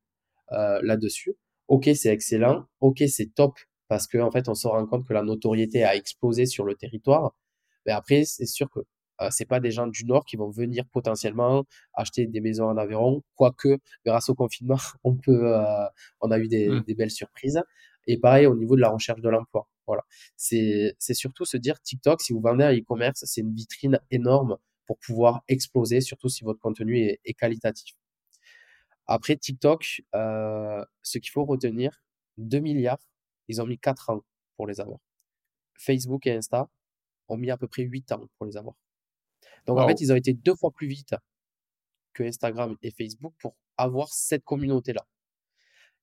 là-dessus. 0.51 1.35
Ok, 1.67 1.89
c'est 1.95 2.09
excellent. 2.09 2.65
Ok, 2.81 3.03
c'est 3.07 3.33
top 3.33 3.53
parce 3.87 4.07
qu'en 4.07 4.27
en 4.27 4.31
fait, 4.31 4.49
on 4.49 4.53
se 4.55 4.67
rend 4.67 4.85
compte 4.85 5.07
que 5.07 5.13
la 5.13 5.23
notoriété 5.23 5.83
a 5.83 5.95
explosé 5.95 6.45
sur 6.45 6.65
le 6.65 6.75
territoire. 6.75 7.35
Mais 7.85 7.93
après, 7.93 8.25
c'est 8.25 8.45
sûr 8.45 8.69
que 8.69 8.81
euh, 9.21 9.29
c'est 9.31 9.45
pas 9.45 9.59
des 9.59 9.71
gens 9.71 9.87
du 9.87 10.05
Nord 10.05 10.25
qui 10.25 10.37
vont 10.37 10.49
venir 10.49 10.85
potentiellement 10.87 11.65
acheter 11.93 12.27
des 12.27 12.41
maisons 12.41 12.65
en 12.65 12.77
Aveyron, 12.77 13.23
quoique 13.35 13.79
grâce 14.05 14.29
au 14.29 14.35
confinement, 14.35 14.77
on 15.03 15.15
peut, 15.15 15.55
euh, 15.55 15.85
on 16.21 16.31
a 16.31 16.39
eu 16.39 16.47
des, 16.47 16.69
mmh. 16.69 16.83
des, 16.83 16.95
belles 16.95 17.11
surprises. 17.11 17.61
Et 18.07 18.17
pareil 18.17 18.45
au 18.45 18.55
niveau 18.55 18.75
de 18.75 18.81
la 18.81 18.89
recherche 18.89 19.21
de 19.21 19.29
l'emploi. 19.29 19.67
Voilà, 19.87 20.03
c'est 20.35 20.95
c'est 20.99 21.13
surtout 21.13 21.45
se 21.45 21.57
dire 21.57 21.79
TikTok, 21.81 22.21
si 22.21 22.33
vous 22.33 22.41
vendez 22.41 22.63
un 22.63 22.73
e-commerce, 22.73 23.23
c'est 23.25 23.41
une 23.41 23.53
vitrine 23.53 23.99
énorme 24.11 24.57
pour 24.85 24.97
pouvoir 24.99 25.43
exploser, 25.47 26.01
surtout 26.01 26.29
si 26.29 26.43
votre 26.43 26.59
contenu 26.59 26.99
est, 26.99 27.19
est 27.25 27.33
qualitatif. 27.33 27.95
Après 29.07 29.37
TikTok, 29.37 30.01
euh, 30.15 30.83
ce 31.01 31.17
qu'il 31.17 31.31
faut 31.31 31.45
retenir, 31.45 32.01
2 32.37 32.59
milliards, 32.59 32.99
ils 33.47 33.61
ont 33.61 33.65
mis 33.65 33.79
4 33.79 34.09
ans 34.09 34.23
pour 34.57 34.67
les 34.67 34.81
avoir. 34.81 34.99
Facebook 35.75 36.27
et 36.27 36.33
Insta 36.33 36.69
ont 37.29 37.37
mis 37.37 37.51
à 37.51 37.57
peu 37.57 37.67
près 37.67 37.83
8 37.83 38.11
ans 38.11 38.27
pour 38.37 38.45
les 38.47 38.57
avoir. 38.57 38.75
Donc, 39.67 39.79
en 39.79 39.87
fait, 39.87 40.01
ils 40.01 40.11
ont 40.11 40.15
été 40.15 40.33
deux 40.33 40.55
fois 40.55 40.71
plus 40.71 40.87
vite 40.87 41.13
que 42.13 42.23
Instagram 42.23 42.75
et 42.81 42.91
Facebook 42.91 43.33
pour 43.39 43.55
avoir 43.77 44.09
cette 44.09 44.43
communauté-là. 44.43 45.05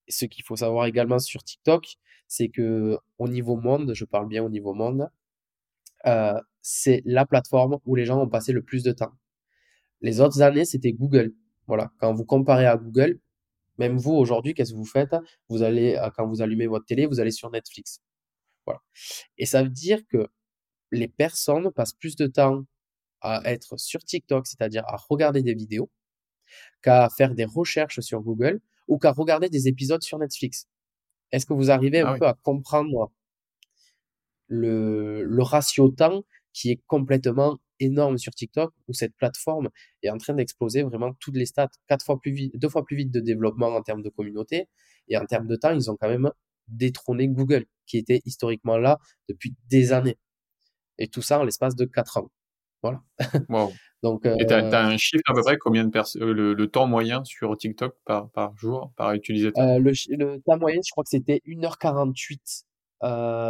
Ce 0.09 0.27
qu'il 0.27 0.45
faut 0.45 0.57
savoir 0.57 0.87
également 0.87 1.19
sur 1.19 1.43
TikTok, 1.43 1.97
c'est 2.29 2.49
que 2.49 2.99
au 3.19 3.29
niveau 3.29 3.57
monde, 3.57 3.93
je 3.95 4.05
parle 4.05 4.29
bien 4.29 4.45
au 4.45 4.51
niveau 4.51 4.75
monde, 4.75 5.09
euh, 6.07 6.41
c'est 6.61 7.03
la 7.05 7.27
plateforme 7.27 7.79
où 7.85 7.95
les 7.95 8.05
gens 8.05 8.21
ont 8.21 8.29
passé 8.29 8.53
le 8.53 8.63
plus 8.63 8.83
de 8.83 8.93
temps. 8.93 9.13
Les 10.01 10.21
autres 10.21 10.43
années, 10.43 10.65
c'était 10.65 10.93
Google. 10.93 11.35
Voilà. 11.67 11.91
Quand 11.99 12.13
vous 12.13 12.25
comparez 12.25 12.67
à 12.67 12.77
Google, 12.77 13.19
même 13.79 13.97
vous 13.97 14.13
aujourd'hui, 14.13 14.55
qu'est-ce 14.55 14.73
que 14.73 14.77
vous 14.77 14.85
faites? 14.85 15.17
Vous 15.49 15.63
allez, 15.63 15.97
euh, 15.97 16.11
quand 16.17 16.27
vous 16.27 16.43
allumez 16.43 16.67
votre 16.67 16.85
télé, 16.85 17.07
vous 17.07 17.21
allez 17.21 17.31
sur 17.31 17.51
Netflix. 17.51 18.01
Voilà. 18.67 18.81
Et 19.39 19.47
ça 19.47 19.63
veut 19.63 19.71
dire 19.71 20.07
que 20.09 20.29
les 20.93 21.09
personnes 21.09 21.71
passent 21.73 21.95
plus 21.95 22.17
de 22.17 22.27
temps 22.27 22.65
à 23.25 23.41
être 23.51 23.79
sur 23.79 24.05
TikTok, 24.05 24.47
c'est-à-dire 24.47 24.85
à 24.87 24.97
regarder 24.97 25.43
des 25.43 25.55
vidéos, 25.55 25.91
qu'à 26.83 27.09
faire 27.09 27.35
des 27.35 27.45
recherches 27.45 28.01
sur 28.01 28.21
Google 28.21 28.61
ou 28.87 28.99
qu'à 28.99 29.13
regarder 29.13 29.49
des 29.49 29.67
épisodes 29.67 30.03
sur 30.03 30.19
Netflix. 30.19 30.69
Est-ce 31.33 31.47
que 31.47 31.55
vous 31.55 31.71
arrivez 31.71 32.01
un 32.01 32.15
ah 32.15 32.19
peu 32.19 32.27
à 32.27 32.35
comprendre 32.35 33.11
le, 34.47 35.25
le 35.25 35.43
ratio 35.43 35.89
temps 35.89 36.25
qui 36.53 36.71
est 36.71 36.81
complètement 36.87 37.59
énorme 37.81 38.19
sur 38.19 38.35
TikTok 38.35 38.73
où 38.87 38.93
cette 38.93 39.17
plateforme 39.17 39.71
est 40.03 40.11
en 40.11 40.19
train 40.19 40.35
d'exploser 40.35 40.83
vraiment 40.83 41.13
toutes 41.15 41.37
les 41.37 41.47
stats 41.47 41.71
quatre 41.89 42.05
fois 42.05 42.21
plus 42.21 42.31
vite, 42.31 42.57
deux 42.57 42.69
fois 42.69 42.85
plus 42.85 42.97
vite 42.97 43.11
de 43.11 43.21
développement 43.21 43.69
en 43.69 43.83
termes 43.83 44.03
de 44.03 44.11
communauté 44.11 44.69
et 45.09 45.17
en 45.17 45.25
termes 45.25 45.47
de 45.47 45.57
temps, 45.57 45.73
ils 45.73 45.91
ont 45.91 45.97
quand 45.97 46.09
même 46.09 46.31
détrôné 46.69 47.29
Google 47.29 47.65
qui 47.87 47.99
était 47.99 48.21
historiquement 48.25 48.79
là 48.79 48.99
depuis 49.29 49.55
des 49.69 49.93
années. 49.93 50.19
Et 50.99 51.09
tout 51.09 51.23
ça 51.23 51.41
en 51.41 51.45
l'espace 51.45 51.75
de 51.75 51.85
quatre 51.85 52.19
ans. 52.19 52.31
Voilà. 52.85 53.03
Donc, 54.03 54.27
Et 54.27 54.45
tu 54.45 54.53
as, 54.53 54.63
euh, 54.63 54.71
un 54.75 54.99
chiffre 54.99 55.23
à 55.27 55.33
peu 55.33 55.41
près 55.41 55.57
combien 55.57 55.85
de 55.85 55.91
personnes, 55.91 56.23
euh, 56.23 56.55
le, 56.55 56.69
temps 56.69 56.87
moyen 56.87 57.25
sur 57.25 57.57
TikTok 57.57 57.97
par, 58.05 58.29
par 58.29 58.55
jour, 58.59 58.93
par 58.97 59.15
utilisateur? 59.15 59.67
Euh, 59.67 59.79
le, 59.79 60.43
temps 60.43 60.59
moyen, 60.59 60.81
je 60.87 60.91
crois 60.91 61.05
que 61.05 61.09
c'était 61.09 61.41
1h48 61.47 62.65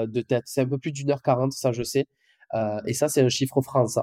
de 0.06 0.20
tête. 0.20 0.44
C'est 0.46 0.60
un 0.60 0.68
peu 0.68 0.78
plus 0.78 0.92
d'une 0.92 1.10
heure 1.10 1.22
40, 1.22 1.52
ça 1.52 1.72
je 1.72 1.82
sais. 1.82 2.06
et 2.86 2.92
ça, 2.92 3.08
c'est 3.08 3.22
un 3.22 3.28
chiffre 3.28 3.60
France. 3.60 3.98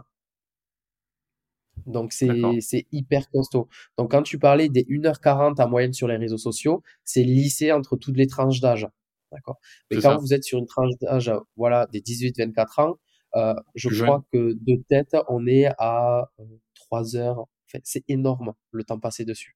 Donc 1.86 2.12
c'est 2.12 2.86
hyper 2.92 3.30
costaud. 3.30 3.70
Donc 3.98 4.12
quand 4.12 4.24
tu 4.24 4.38
parlais 4.38 4.68
des 4.68 4.84
1h40 4.84 5.62
en 5.62 5.70
moyenne 5.70 5.94
sur 5.94 6.10
les 6.10 6.18
réseaux 6.18 6.38
sociaux, 6.38 6.84
c'est 7.06 7.24
lissé 7.24 7.72
entre 7.72 7.96
toutes 7.96 8.18
les 8.18 8.28
tranches 8.28 8.60
d'âge. 8.60 8.90
D'accord? 9.32 9.58
Mais 9.90 10.02
quand 10.02 10.18
vous 10.18 10.34
êtes 10.34 10.44
sur 10.44 10.60
une 10.60 10.68
tranche 10.68 10.92
d'âge, 11.00 11.32
voilà, 11.56 11.88
des 11.88 12.02
18-24 12.02 12.82
ans, 12.82 12.98
euh, 13.36 13.56
je 13.76 13.90
crois 14.04 14.24
que 14.32 14.54
de 14.54 14.82
tête, 14.90 15.16
on 15.30 15.48
est 15.48 15.68
à 15.78 16.30
3 16.76 17.16
euh, 17.16 17.20
heures. 17.20 17.46
c'est 17.84 18.04
énorme 18.10 18.54
le 18.72 18.84
temps 18.84 19.00
passé 19.00 19.26
dessus. 19.26 19.56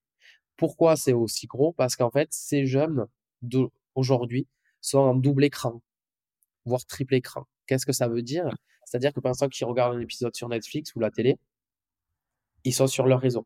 Pourquoi 0.57 0.95
c'est 0.95 1.13
aussi 1.13 1.47
gros? 1.47 1.73
Parce 1.73 1.95
qu'en 1.95 2.11
fait, 2.11 2.29
ces 2.31 2.65
jeunes 2.65 3.07
aujourd'hui 3.95 4.47
sont 4.81 4.99
en 4.99 5.15
double 5.15 5.43
écran, 5.43 5.81
voire 6.65 6.85
triple 6.85 7.15
écran. 7.15 7.45
Qu'est-ce 7.67 7.85
que 7.85 7.93
ça 7.93 8.07
veut 8.07 8.21
dire? 8.21 8.49
C'est-à-dire 8.85 9.13
que 9.13 9.19
pendant 9.19 9.49
qu'ils 9.49 9.65
regardent 9.65 9.95
un 9.95 9.99
épisode 9.99 10.35
sur 10.35 10.47
Netflix 10.47 10.95
ou 10.95 10.99
la 10.99 11.11
télé, 11.11 11.37
ils 12.63 12.73
sont 12.73 12.87
sur 12.87 13.07
leur 13.07 13.19
réseau. 13.19 13.45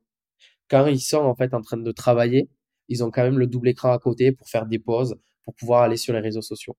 Quand 0.69 0.85
ils 0.87 0.99
sont 0.99 1.17
en 1.17 1.35
fait 1.35 1.53
en 1.53 1.61
train 1.61 1.77
de 1.77 1.91
travailler, 1.91 2.49
ils 2.89 3.03
ont 3.03 3.11
quand 3.11 3.23
même 3.23 3.39
le 3.39 3.47
double 3.47 3.69
écran 3.69 3.91
à 3.91 3.99
côté 3.99 4.31
pour 4.31 4.49
faire 4.49 4.65
des 4.65 4.79
pauses, 4.79 5.15
pour 5.43 5.55
pouvoir 5.55 5.83
aller 5.83 5.97
sur 5.97 6.13
les 6.13 6.19
réseaux 6.19 6.41
sociaux. 6.41 6.75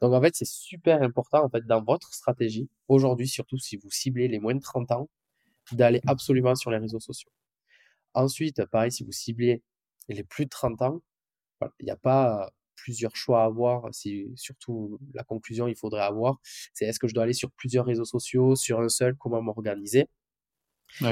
Donc 0.00 0.12
en 0.14 0.20
fait, 0.22 0.34
c'est 0.36 0.48
super 0.48 1.02
important 1.02 1.44
en 1.44 1.48
fait 1.48 1.66
dans 1.66 1.82
votre 1.82 2.12
stratégie 2.14 2.68
aujourd'hui, 2.88 3.28
surtout 3.28 3.58
si 3.58 3.76
vous 3.76 3.90
ciblez 3.90 4.28
les 4.28 4.38
moins 4.38 4.54
de 4.54 4.60
30 4.60 4.90
ans, 4.92 5.08
d'aller 5.72 6.00
absolument 6.06 6.54
sur 6.54 6.70
les 6.70 6.78
réseaux 6.78 7.00
sociaux. 7.00 7.30
Ensuite, 8.14 8.64
pareil, 8.66 8.92
si 8.92 9.04
vous 9.04 9.12
ciblez 9.12 9.62
les 10.08 10.24
plus 10.24 10.44
de 10.44 10.50
30 10.50 10.82
ans, 10.82 11.02
il 11.80 11.84
n'y 11.84 11.90
a 11.90 11.96
pas 11.96 12.50
plusieurs 12.76 13.16
choix 13.16 13.42
à 13.42 13.46
avoir. 13.46 13.92
Si, 13.92 14.26
surtout, 14.36 14.98
la 15.14 15.24
conclusion 15.24 15.68
il 15.68 15.76
faudrait 15.76 16.02
avoir, 16.02 16.38
c'est 16.72 16.86
est-ce 16.86 16.98
que 17.00 17.08
je 17.08 17.14
dois 17.14 17.24
aller 17.24 17.32
sur 17.32 17.50
plusieurs 17.52 17.84
réseaux 17.86 18.04
sociaux, 18.04 18.56
sur 18.56 18.80
un 18.80 18.88
seul, 18.88 19.16
comment 19.16 19.42
m'organiser? 19.42 20.08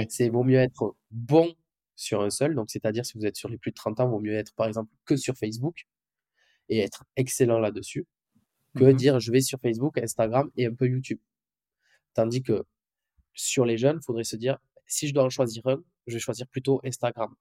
C'est 0.09 0.29
vaut 0.31 0.45
mieux 0.45 0.59
être 0.59 0.97
bon 1.11 1.55
sur 1.97 2.23
un 2.23 2.31
seul, 2.31 2.55
donc 2.55 2.71
c'est-à-dire 2.71 3.05
si 3.07 3.19
vous 3.19 3.27
êtes 3.27 3.37
sur 3.37 3.49
les 3.49 3.59
plus 3.59 3.71
de 3.73 3.77
30 3.77 4.01
ans, 4.01 4.09
vaut 4.09 4.21
mieux 4.21 4.35
être 4.35 4.55
par 4.55 4.67
exemple 4.69 4.91
que 5.05 5.17
sur 5.17 5.37
Facebook 5.37 5.87
et 6.69 6.81
être 6.81 7.05
excellent 7.17 7.59
là-dessus 7.59 8.07
que 8.77 8.85
mmh 8.85 8.93
dire 8.95 9.21
je 9.21 9.33
vais 9.33 9.41
sur 9.41 9.61
Facebook, 9.61 9.99
Instagram 9.99 10.51
et 10.57 10.67
un 10.67 10.75
peu 10.75 10.89
YouTube. 10.89 11.19
Tandis 12.15 12.43
que 12.43 12.65
sur 13.35 13.65
les 13.65 13.77
jeunes, 13.79 13.99
il 14.01 14.05
faudrait 14.05 14.25
se 14.25 14.37
dire, 14.37 14.59
si 14.87 15.09
je 15.09 15.15
dois 15.15 15.25
en 15.25 15.31
choisir 15.31 15.67
un, 15.67 15.83
je 16.07 16.15
vais 16.15 16.21
choisir 16.21 16.47
plutôt 16.49 16.81
Instagram. 16.85 17.35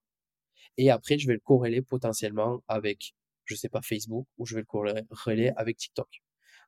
Et 0.78 0.89
après, 0.89 1.17
je 1.17 1.28
vais 1.28 1.34
le 1.34 1.39
corréler 1.39 1.82
potentiellement 1.82 2.63
avec, 2.67 3.15
je 3.45 3.56
sais 3.56 3.69
pas, 3.69 3.82
Facebook 3.82 4.28
ou 4.38 4.45
je 4.45 4.56
vais 4.56 4.62
le 4.62 5.06
corréler 5.06 5.52
avec 5.56 5.78
TikTok. 5.78 6.10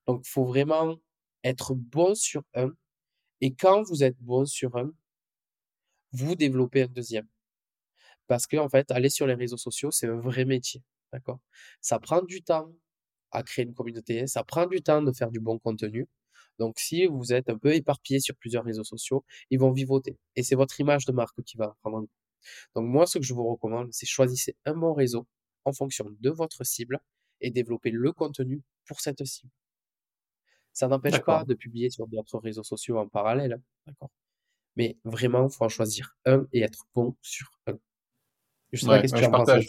Donc, 0.06 0.22
il 0.26 0.30
faut 0.30 0.46
vraiment 0.46 0.96
être 1.44 1.76
bon 1.76 2.16
sur 2.16 2.44
un. 2.54 2.72
Et 3.42 3.54
quand 3.54 3.84
vous 3.84 4.04
êtes 4.04 4.18
bon 4.20 4.46
sur 4.46 4.76
un, 4.78 4.92
vous 6.12 6.36
développez 6.36 6.84
un 6.84 6.88
deuxième. 6.88 7.28
Parce 8.28 8.48
que, 8.48 8.58
en 8.58 8.70
fait, 8.70 8.92
aller 8.92 9.10
sur 9.10 9.28
les 9.28 9.34
réseaux 9.34 9.58
sociaux, 9.58 9.92
c'est 9.92 10.08
un 10.08 10.20
vrai 10.20 10.46
métier. 10.46 10.82
D'accord? 11.12 11.40
Ça 11.82 12.00
prend 12.00 12.22
du 12.22 12.42
temps 12.42 12.74
à 13.32 13.44
créer 13.44 13.66
une 13.66 13.74
communauté, 13.74 14.28
ça 14.28 14.44
prend 14.44 14.66
du 14.66 14.82
temps 14.82 15.02
de 15.02 15.12
faire 15.12 15.32
du 15.32 15.40
bon 15.40 15.60
contenu. 15.60 16.08
Donc, 16.60 16.80
si 16.80 17.06
vous 17.06 17.34
êtes 17.34 17.50
un 17.50 17.58
peu 17.58 17.74
éparpillé 17.74 18.20
sur 18.20 18.36
plusieurs 18.36 18.64
réseaux 18.64 18.84
sociaux, 18.84 19.24
ils 19.50 19.60
vont 19.60 19.72
vivoter. 19.72 20.18
Et 20.36 20.44
c'est 20.44 20.56
votre 20.56 20.80
image 20.80 21.06
de 21.06 21.12
marque 21.12 21.42
qui 21.44 21.58
va 21.58 21.76
prendre 21.82 21.98
en 21.98 22.02
compte. 22.02 22.10
Donc, 22.76 22.86
moi, 22.88 23.06
ce 23.06 23.18
que 23.20 23.24
je 23.24 23.34
vous 23.34 23.48
recommande, 23.48 23.90
c'est 23.92 24.06
choisissez 24.06 24.56
un 24.66 24.76
bon 24.76 24.94
réseau 24.94 25.28
en 25.66 25.74
fonction 25.74 26.06
de 26.20 26.30
votre 26.30 26.64
cible 26.64 27.00
et 27.42 27.52
développez 27.52 27.92
le 27.92 28.12
contenu 28.12 28.64
pour 28.86 29.02
cette 29.02 29.24
cible. 29.26 29.52
Ça 30.74 30.88
n'empêche 30.88 31.20
pas 31.22 31.44
de 31.44 31.56
publier 31.56 31.90
sur 31.90 32.08
d'autres 32.08 32.40
réseaux 32.40 32.64
sociaux 32.64 33.00
en 33.00 33.08
parallèle, 33.08 33.54
hein, 33.54 33.62
d'accord 33.88 34.12
Mais 34.76 34.98
vraiment, 35.04 35.48
il 35.48 35.54
faut 35.54 35.66
en 35.66 35.70
choisir 35.70 36.16
un 36.26 36.48
et 36.54 36.62
être 36.62 36.86
bon 36.94 37.16
sur 37.22 37.60
un. 37.68 37.78
Je 38.72 38.82
sais 38.82 38.88
pas 38.88 39.02
qu'est-ce 39.02 39.14
que 39.14 39.20
tu 39.20 39.26
en 39.26 39.32
penses. 39.32 39.66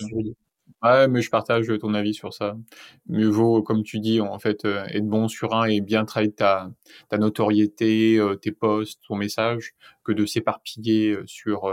Ouais, 0.83 1.09
mais 1.09 1.23
je 1.23 1.31
partage 1.31 1.67
ton 1.81 1.95
avis 1.95 2.15
sur 2.15 2.33
ça. 2.33 2.57
Mieux 3.09 3.29
vaut, 3.29 3.63
comme 3.63 3.83
tu 3.83 3.99
dis, 3.99 4.21
en 4.21 4.39
fait, 4.39 4.65
euh, 4.65 4.85
être 4.87 5.07
bon 5.09 5.27
sur 5.27 5.55
un 5.55 5.65
et 5.65 5.81
bien 5.81 6.05
travailler 6.05 6.33
ta, 6.33 6.71
notoriété, 7.19 8.17
euh, 8.19 8.37
tes 8.37 8.53
posts, 8.53 9.01
ton 9.09 9.17
message, 9.17 9.73
que 10.05 10.13
de 10.13 10.25
s'éparpiller 10.25 11.13
euh, 11.15 11.25
sur 11.27 11.73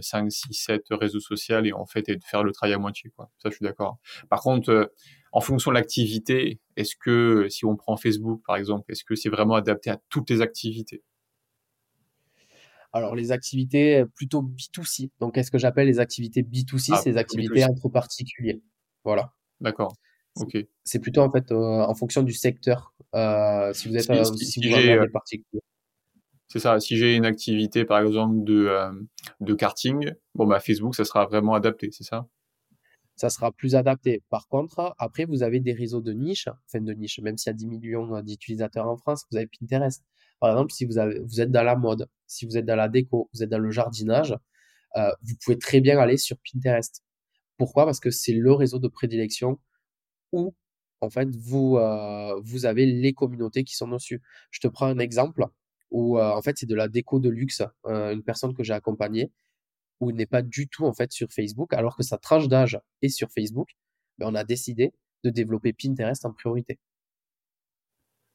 5, 0.00 0.30
6, 0.32 0.52
7 0.52 0.84
réseaux 0.90 1.20
sociaux 1.20 1.62
et 1.64 1.72
en 1.72 1.86
fait, 1.86 2.08
et 2.08 2.16
de 2.16 2.24
faire 2.24 2.42
le 2.44 2.52
travail 2.52 2.74
à 2.74 2.78
moitié, 2.78 3.10
quoi. 3.16 3.30
Ça, 3.38 3.50
je 3.50 3.56
suis 3.56 3.64
d'accord. 3.64 3.98
Par 4.30 4.40
contre, 4.42 4.90
en 5.32 5.40
fonction 5.40 5.70
de 5.72 5.76
l'activité, 5.76 6.60
est-ce 6.76 6.96
que, 6.96 7.48
si 7.50 7.64
on 7.66 7.76
prend 7.76 7.96
Facebook 7.96 8.42
par 8.46 8.56
exemple, 8.56 8.90
est-ce 8.92 9.04
que 9.04 9.14
c'est 9.14 9.28
vraiment 9.28 9.54
adapté 9.56 9.90
à 9.90 9.98
toutes 10.08 10.30
les 10.30 10.40
activités? 10.40 11.02
Alors, 12.92 13.14
les 13.14 13.32
activités 13.32 14.04
plutôt 14.14 14.42
B2C. 14.42 15.10
Donc, 15.20 15.34
qu'est-ce 15.34 15.50
que 15.50 15.58
j'appelle 15.58 15.86
les 15.86 16.00
activités 16.00 16.42
B2C 16.42 16.92
ah, 16.92 17.00
C'est 17.02 17.10
les 17.10 17.16
activités 17.18 17.64
entre 17.64 17.88
particuliers. 17.88 18.62
Voilà. 19.04 19.32
D'accord. 19.60 19.94
Ok. 20.36 20.56
C'est 20.84 20.98
plutôt 20.98 21.22
en 21.22 21.30
fait 21.30 21.50
euh, 21.50 21.56
en 21.56 21.94
fonction 21.94 22.22
du 22.22 22.32
secteur. 22.32 22.94
Euh, 23.14 23.72
si 23.72 23.88
vous 23.88 23.96
êtes 23.96 24.08
euh, 24.10 24.24
si, 24.24 24.60
particuliers. 25.12 25.62
C'est 26.46 26.60
ça. 26.60 26.80
Si 26.80 26.96
j'ai 26.96 27.14
une 27.14 27.26
activité, 27.26 27.84
par 27.84 28.00
exemple, 28.00 28.44
de, 28.44 28.70
de 29.40 29.54
karting, 29.54 30.12
bon, 30.34 30.46
bah, 30.46 30.60
Facebook, 30.60 30.94
ça 30.94 31.04
sera 31.04 31.26
vraiment 31.26 31.54
adapté, 31.54 31.90
c'est 31.92 32.04
ça? 32.04 32.26
Ça 33.16 33.28
sera 33.28 33.52
plus 33.52 33.74
adapté. 33.74 34.22
Par 34.30 34.46
contre, 34.48 34.94
après, 34.96 35.24
vous 35.24 35.42
avez 35.42 35.60
des 35.60 35.72
réseaux 35.72 36.00
de 36.00 36.12
niche, 36.12 36.48
enfin 36.66 36.80
de 36.80 36.92
niche, 36.92 37.18
même 37.20 37.36
s'il 37.36 37.50
y 37.50 37.54
a 37.54 37.54
10 37.54 37.66
millions 37.66 38.22
d'utilisateurs 38.22 38.86
en 38.86 38.96
France, 38.96 39.24
vous 39.30 39.36
avez 39.36 39.48
Pinterest. 39.48 40.04
Par 40.40 40.50
exemple, 40.50 40.72
si 40.72 40.84
vous, 40.84 40.98
avez, 40.98 41.20
vous 41.20 41.40
êtes 41.40 41.50
dans 41.50 41.62
la 41.62 41.76
mode, 41.76 42.08
si 42.26 42.46
vous 42.46 42.56
êtes 42.56 42.66
dans 42.66 42.76
la 42.76 42.88
déco, 42.88 43.28
vous 43.34 43.42
êtes 43.42 43.50
dans 43.50 43.58
le 43.58 43.70
jardinage, 43.70 44.36
euh, 44.96 45.10
vous 45.22 45.34
pouvez 45.42 45.58
très 45.58 45.80
bien 45.80 45.98
aller 45.98 46.16
sur 46.16 46.36
Pinterest. 46.38 47.02
Pourquoi? 47.56 47.84
Parce 47.84 48.00
que 48.00 48.10
c'est 48.10 48.32
le 48.32 48.52
réseau 48.52 48.78
de 48.78 48.88
prédilection 48.88 49.60
où, 50.32 50.54
en 51.00 51.10
fait, 51.10 51.28
vous, 51.36 51.76
euh, 51.78 52.40
vous 52.44 52.66
avez 52.66 52.86
les 52.86 53.12
communautés 53.14 53.64
qui 53.64 53.74
sont 53.74 53.88
dessus. 53.88 54.22
Je 54.50 54.60
te 54.60 54.68
prends 54.68 54.86
un 54.86 54.98
exemple 54.98 55.46
où, 55.90 56.18
euh, 56.18 56.30
en 56.32 56.42
fait, 56.42 56.58
c'est 56.58 56.66
de 56.66 56.74
la 56.74 56.88
déco 56.88 57.20
de 57.20 57.28
luxe, 57.30 57.62
une 57.86 58.22
personne 58.22 58.54
que 58.54 58.62
j'ai 58.62 58.74
accompagnée, 58.74 59.32
où 60.00 60.12
n'est 60.12 60.26
pas 60.26 60.42
du 60.42 60.68
tout 60.68 60.84
en 60.86 60.92
fait 60.92 61.12
sur 61.12 61.28
Facebook, 61.32 61.72
alors 61.74 61.96
que 61.96 62.02
sa 62.02 62.18
tranche 62.18 62.48
d'âge 62.48 62.80
est 63.02 63.08
sur 63.08 63.30
Facebook, 63.30 63.70
ben, 64.18 64.28
on 64.28 64.34
a 64.34 64.44
décidé 64.44 64.92
de 65.24 65.30
développer 65.30 65.72
Pinterest 65.72 66.24
en 66.24 66.32
priorité. 66.32 66.78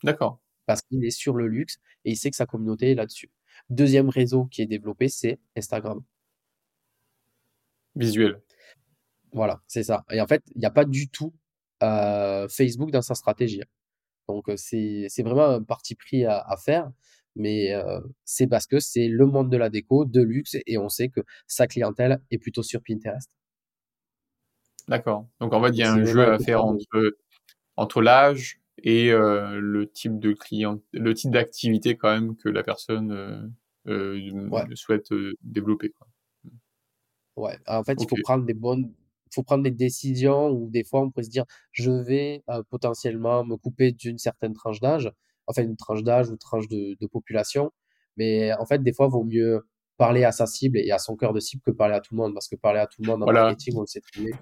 D'accord. 0.03 0.42
Parce 0.65 0.81
qu'il 0.81 1.03
est 1.05 1.11
sur 1.11 1.35
le 1.35 1.47
luxe 1.47 1.77
et 2.05 2.11
il 2.11 2.17
sait 2.17 2.29
que 2.29 2.35
sa 2.35 2.45
communauté 2.45 2.91
est 2.91 2.95
là-dessus. 2.95 3.31
Deuxième 3.69 4.09
réseau 4.09 4.45
qui 4.45 4.61
est 4.61 4.65
développé, 4.65 5.09
c'est 5.09 5.39
Instagram. 5.55 6.01
Visuel. 7.95 8.41
Voilà, 9.31 9.61
c'est 9.67 9.83
ça. 9.83 10.03
Et 10.11 10.21
en 10.21 10.27
fait, 10.27 10.43
il 10.55 10.59
n'y 10.59 10.65
a 10.65 10.71
pas 10.71 10.85
du 10.85 11.09
tout 11.09 11.33
euh, 11.81 12.47
Facebook 12.47 12.91
dans 12.91 13.01
sa 13.01 13.15
stratégie. 13.15 13.61
Donc, 14.27 14.49
euh, 14.49 14.55
c'est 14.57 15.23
vraiment 15.23 15.45
un 15.45 15.63
parti 15.63 15.95
pris 15.95 16.25
à, 16.25 16.39
à 16.39 16.57
faire 16.57 16.91
mais 17.35 17.73
c'est 18.25 18.47
parce 18.47 18.67
que 18.67 18.79
c'est 18.79 19.07
le 19.07 19.25
monde 19.25 19.49
de 19.49 19.57
la 19.57 19.69
déco, 19.69 20.05
de 20.05 20.21
luxe, 20.21 20.57
et 20.65 20.77
on 20.77 20.89
sait 20.89 21.09
que 21.09 21.21
sa 21.47 21.67
clientèle 21.67 22.21
est 22.31 22.37
plutôt 22.37 22.63
sur 22.63 22.81
Pinterest. 22.81 23.29
D'accord. 24.87 25.27
Donc 25.39 25.53
en 25.53 25.63
fait, 25.63 25.69
il 25.69 25.77
y 25.77 25.83
a 25.83 25.91
un 25.91 26.03
jeu 26.03 26.33
à 26.33 26.39
faire 26.39 26.65
entre, 26.65 27.17
entre 27.77 28.01
l'âge 28.01 28.59
et 28.77 29.11
le 29.11 29.89
type 29.91 30.19
de 30.19 30.33
client, 30.33 30.81
le 30.93 31.13
type 31.13 31.31
d'activité 31.31 31.95
quand 31.95 32.13
même 32.13 32.35
que 32.35 32.49
la 32.49 32.63
personne 32.63 33.53
souhaite 34.75 35.13
développer. 35.41 35.89
Quoi. 35.89 36.07
Ouais. 37.35 37.57
En 37.67 37.83
fait, 37.83 37.97
il 37.99 38.07
faut 38.07 38.17
prendre 38.23 38.45
des 38.45 38.53
bonnes, 38.53 38.93
faut 39.33 39.43
prendre 39.43 39.63
des 39.63 39.71
décisions 39.71 40.49
où 40.49 40.69
des 40.69 40.83
fois 40.83 41.01
on 41.01 41.11
peut 41.11 41.23
se 41.23 41.29
dire, 41.29 41.45
je 41.71 41.91
vais 41.91 42.43
potentiellement 42.69 43.43
me 43.45 43.57
couper 43.57 43.91
d'une 43.91 44.17
certaine 44.17 44.53
tranche 44.53 44.79
d'âge 44.79 45.11
enfin 45.47 45.63
une 45.63 45.77
tranche 45.77 46.03
d'âge 46.03 46.29
ou 46.29 46.37
tranche 46.37 46.67
de, 46.67 46.95
de, 46.99 47.07
population. 47.07 47.71
Mais 48.17 48.53
en 48.53 48.65
fait, 48.65 48.81
des 48.83 48.93
fois, 48.93 49.07
il 49.07 49.11
vaut 49.11 49.23
mieux 49.23 49.67
parler 49.97 50.23
à 50.23 50.31
sa 50.31 50.45
cible 50.45 50.77
et 50.77 50.91
à 50.91 50.99
son 50.99 51.15
cœur 51.15 51.33
de 51.33 51.39
cible 51.39 51.61
que 51.63 51.71
parler 51.71 51.95
à 51.95 52.01
tout 52.01 52.15
le 52.15 52.17
monde, 52.17 52.33
parce 52.33 52.47
que 52.47 52.55
parler 52.55 52.79
à 52.79 52.87
tout 52.87 53.01
le 53.01 53.07
monde 53.07 53.23
en 53.23 53.31
marketing, 53.31 53.75
on 53.77 53.81
le 53.81 53.87
sait 53.87 54.01
très 54.01 54.21
bien. 54.21 54.37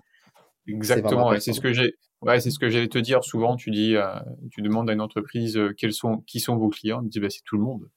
Exactement, 0.68 1.38
c'est 1.40 1.54
ce 1.54 1.62
que 1.62 1.74
j'ai. 1.74 1.96
Ouais, 2.22 2.40
c'est 2.40 2.52
ce 2.52 2.60
que 2.60 2.70
j'allais 2.70 2.88
te 2.88 3.00
dire. 3.00 3.24
Souvent, 3.24 3.56
tu 3.56 3.72
dis, 3.72 3.96
euh, 3.96 4.06
tu 4.52 4.62
demandes 4.62 4.90
à 4.90 4.94
une 4.94 5.02
entreprise 5.02 5.58
euh, 5.58 5.74
quels 5.76 5.94
sont, 5.94 6.18
qui 6.28 6.40
sont 6.40 6.56
vos 6.56 6.70
clients. 6.70 7.00
On 7.00 7.08
dit, 7.08 7.20
bah, 7.20 7.30
c'est 7.30 7.44
tout 7.44 7.58
le 7.58 7.64
monde. 7.64 7.90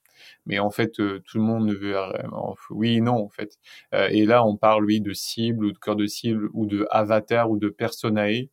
Mais 0.47 0.59
en 0.59 0.71
fait, 0.71 0.99
euh, 0.99 1.21
tout 1.25 1.37
le 1.37 1.43
monde 1.43 1.67
ne 1.67 1.73
veut. 1.73 1.95
Oui, 2.71 3.01
non, 3.01 3.13
en 3.23 3.29
fait. 3.29 3.59
et 3.93 4.25
là, 4.25 4.45
on 4.45 4.57
parle, 4.57 4.85
oui, 4.85 5.01
de 5.01 5.13
cible 5.13 5.65
ou 5.65 5.71
de 5.71 5.77
cœur 5.77 5.95
de 5.95 6.07
cible 6.07 6.49
ou 6.53 6.65
de 6.65 6.87
avatar 6.91 7.51
ou 7.51 7.57
de 7.57 7.69
personae 7.69 8.49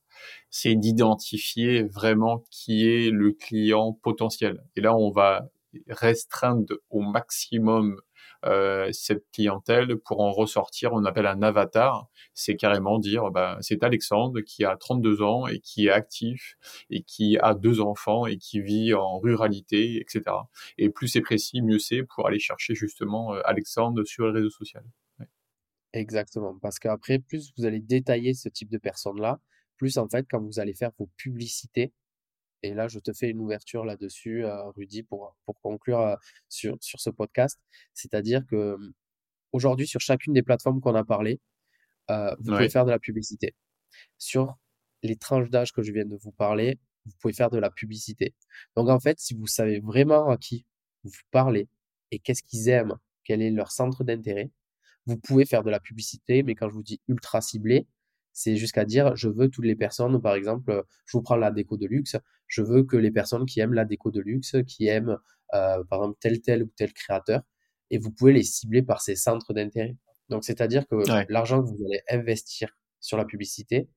c'est 0.51 0.75
d'identifier 0.75 1.83
vraiment 1.85 2.45
qui 2.51 2.87
est 2.89 3.11
le 3.11 3.33
client 3.33 3.99
potentiel. 4.03 4.63
Et 4.77 4.81
là, 4.81 4.95
on 4.95 5.11
va 5.11 5.49
restreindre 5.89 6.75
au 6.91 7.01
maximum 7.01 7.97
cette 8.93 9.25
clientèle 9.33 9.97
pour 9.97 10.21
en 10.21 10.33
ressortir, 10.33 10.93
on 10.93 11.05
appelle 11.05 11.27
un 11.27 11.43
avatar. 11.43 12.09
C'est 12.35 12.57
carrément 12.57 12.99
dire, 12.99 13.31
bah, 13.31 13.59
c'est 13.61 13.83
Alexandre 13.83 14.41
qui 14.41 14.65
a 14.65 14.77
32 14.77 15.23
ans 15.23 15.47
et 15.47 15.61
qui 15.61 15.87
est 15.87 15.91
actif 15.91 16.57
et 16.91 17.03
qui 17.03 17.39
a 17.39 17.55
deux 17.55 17.81
enfants 17.81 18.27
et 18.27 18.39
qui 18.39 18.61
vit 18.61 18.95
en 18.95 19.19
ruralité, 19.19 20.01
etc. 20.01 20.23
Et 20.79 20.91
plus 20.91 21.09
c'est 21.09 21.21
précis, 21.21 21.63
mieux 21.63 21.79
c'est 21.79 22.03
pour 22.03 22.27
aller 22.27 22.39
chercher 22.39 22.75
justement 22.75 23.35
euh, 23.35 23.41
Alexandre 23.45 24.05
sur 24.05 24.27
les 24.27 24.33
réseaux 24.33 24.51
sociaux. 24.51 24.81
Exactement, 25.93 26.59
parce 26.61 26.79
qu'après, 26.79 27.19
plus 27.19 27.53
vous 27.57 27.67
allez 27.67 27.81
détailler 27.81 28.33
ce 28.33 28.49
type 28.49 28.71
de 28.71 28.79
personnes-là, 28.79 29.41
plus 29.77 29.99
en 29.99 30.09
fait 30.09 30.27
quand 30.31 30.41
vous 30.41 30.59
allez 30.59 30.75
faire 30.75 30.91
vos 30.99 31.11
publicités. 31.17 31.93
Et 32.63 32.75
là, 32.75 32.89
je 32.89 32.99
te 32.99 33.13
fais 33.13 33.31
une 33.31 33.41
ouverture 33.41 33.85
là-dessus, 33.85 34.45
euh, 34.45 34.71
Rudy, 34.71 35.03
pour, 35.03 35.37
pour 35.45 35.61
conclure 35.61 36.01
euh, 36.01 36.17
sur, 36.49 36.77
sur 36.81 37.01
ce 37.01 37.11
podcast. 37.11 37.61
C'est-à-dire 37.93 38.47
que 38.47 38.77
mmh, 38.77 38.93
aujourd'hui, 39.53 39.87
sur 39.87 40.01
chacune 40.01 40.33
des 40.33 40.43
plateformes 40.43 40.81
qu'on 40.81 40.95
a 40.95 41.05
parlé, 41.05 41.41
euh, 42.11 42.35
vous 42.41 42.53
pouvez 42.53 42.69
faire 42.69 42.85
de 42.85 42.91
la 42.91 42.99
publicité. 42.99 43.55
Sur 44.19 44.57
les 45.03 45.17
tranches 45.17 45.51
d'âge 45.51 45.73
que 45.73 45.83
je 45.83 45.93
viens 45.93 46.05
de 46.05 46.17
vous 46.17 46.33
parler, 46.33 46.79
vous 47.05 47.13
pouvez 47.21 47.35
faire 47.35 47.51
de 47.51 47.59
la 47.59 47.71
publicité. 47.71 48.35
Donc 48.77 48.89
en 48.89 49.01
fait, 49.01 49.19
si 49.19 49.35
vous 49.35 49.47
savez 49.47 49.81
vraiment 49.81 50.29
à 50.29 50.37
qui 50.37 50.67
vous 51.03 51.11
parlez 51.31 51.69
et 52.11 52.19
qu'est-ce 52.19 52.43
qu'ils 52.43 52.69
aiment, 52.69 52.97
quel 53.25 53.43
est 53.43 53.51
leur 53.51 53.73
centre 53.73 54.05
d'intérêt, 54.05 54.51
vous 55.07 55.17
pouvez 55.17 55.45
faire 55.45 55.65
de 55.65 55.71
la 55.71 55.81
publicité, 55.81 56.43
mais 56.45 56.55
quand 56.55 56.69
je 56.69 56.75
vous 56.75 56.83
dis 56.83 57.01
ultra 57.09 57.41
ciblé, 57.41 57.87
c'est 58.33 58.57
jusqu'à 58.57 58.85
dire, 58.85 59.15
je 59.17 59.29
veux 59.29 59.49
toutes 59.49 59.65
les 59.65 59.77
personnes, 59.77 60.21
par 60.21 60.35
exemple, 60.35 60.85
je 61.07 61.17
vous 61.17 61.23
prends 61.23 61.37
la 61.37 61.51
déco 61.51 61.77
de 61.77 61.87
luxe, 61.87 62.17
je 62.47 62.63
veux 62.63 62.85
que 62.85 62.97
les 62.97 63.11
personnes 63.11 63.47
qui 63.47 63.61
aiment 63.61 63.75
la 63.75 63.85
déco 63.85 64.11
de 64.11 64.21
luxe, 64.21 64.57
qui 64.67 64.87
aiment, 64.87 65.19
euh, 65.55 65.85
par 65.85 66.01
exemple, 66.01 66.19
tel, 66.21 66.41
tel 66.41 66.63
ou 66.63 66.71
tel 66.77 66.93
créateur, 66.93 67.43
et 67.91 67.99
vous 67.99 68.11
pouvez 68.11 68.33
les 68.33 68.43
cibler 68.43 68.83
par 68.83 69.01
ces 69.01 69.17
centres 69.17 69.53
d'intérêt. 69.53 69.97
Donc, 70.29 70.45
c'est-à-dire 70.45 70.87
que 70.87 70.97
l'argent 71.31 71.63
que 71.63 71.69
vous 71.69 71.85
allez 71.87 72.01
investir 72.09 72.77
sur 73.01 73.19
la 73.19 73.25
publicité 73.25 73.89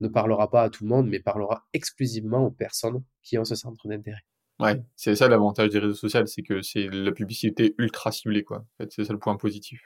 ne 0.00 0.08
parlera 0.08 0.50
pas 0.50 0.62
à 0.64 0.70
tout 0.70 0.84
le 0.84 0.90
monde, 0.90 1.08
mais 1.08 1.20
parlera 1.20 1.66
exclusivement 1.72 2.46
aux 2.46 2.50
personnes 2.50 3.02
qui 3.22 3.38
ont 3.38 3.44
ce 3.44 3.54
centre 3.54 3.86
d'intérêt. 3.88 4.24
Ouais, 4.58 4.82
c'est 4.96 5.14
ça 5.14 5.28
l'avantage 5.28 5.68
des 5.70 5.78
réseaux 5.78 5.94
sociaux, 5.94 6.24
c'est 6.26 6.42
que 6.42 6.62
c'est 6.62 6.88
la 6.88 7.12
publicité 7.12 7.74
ultra 7.78 8.10
ciblée, 8.10 8.42
quoi. 8.42 8.58
En 8.58 8.82
fait, 8.82 8.90
c'est 8.90 9.04
ça 9.04 9.12
le 9.12 9.18
point 9.18 9.36
positif 9.36 9.80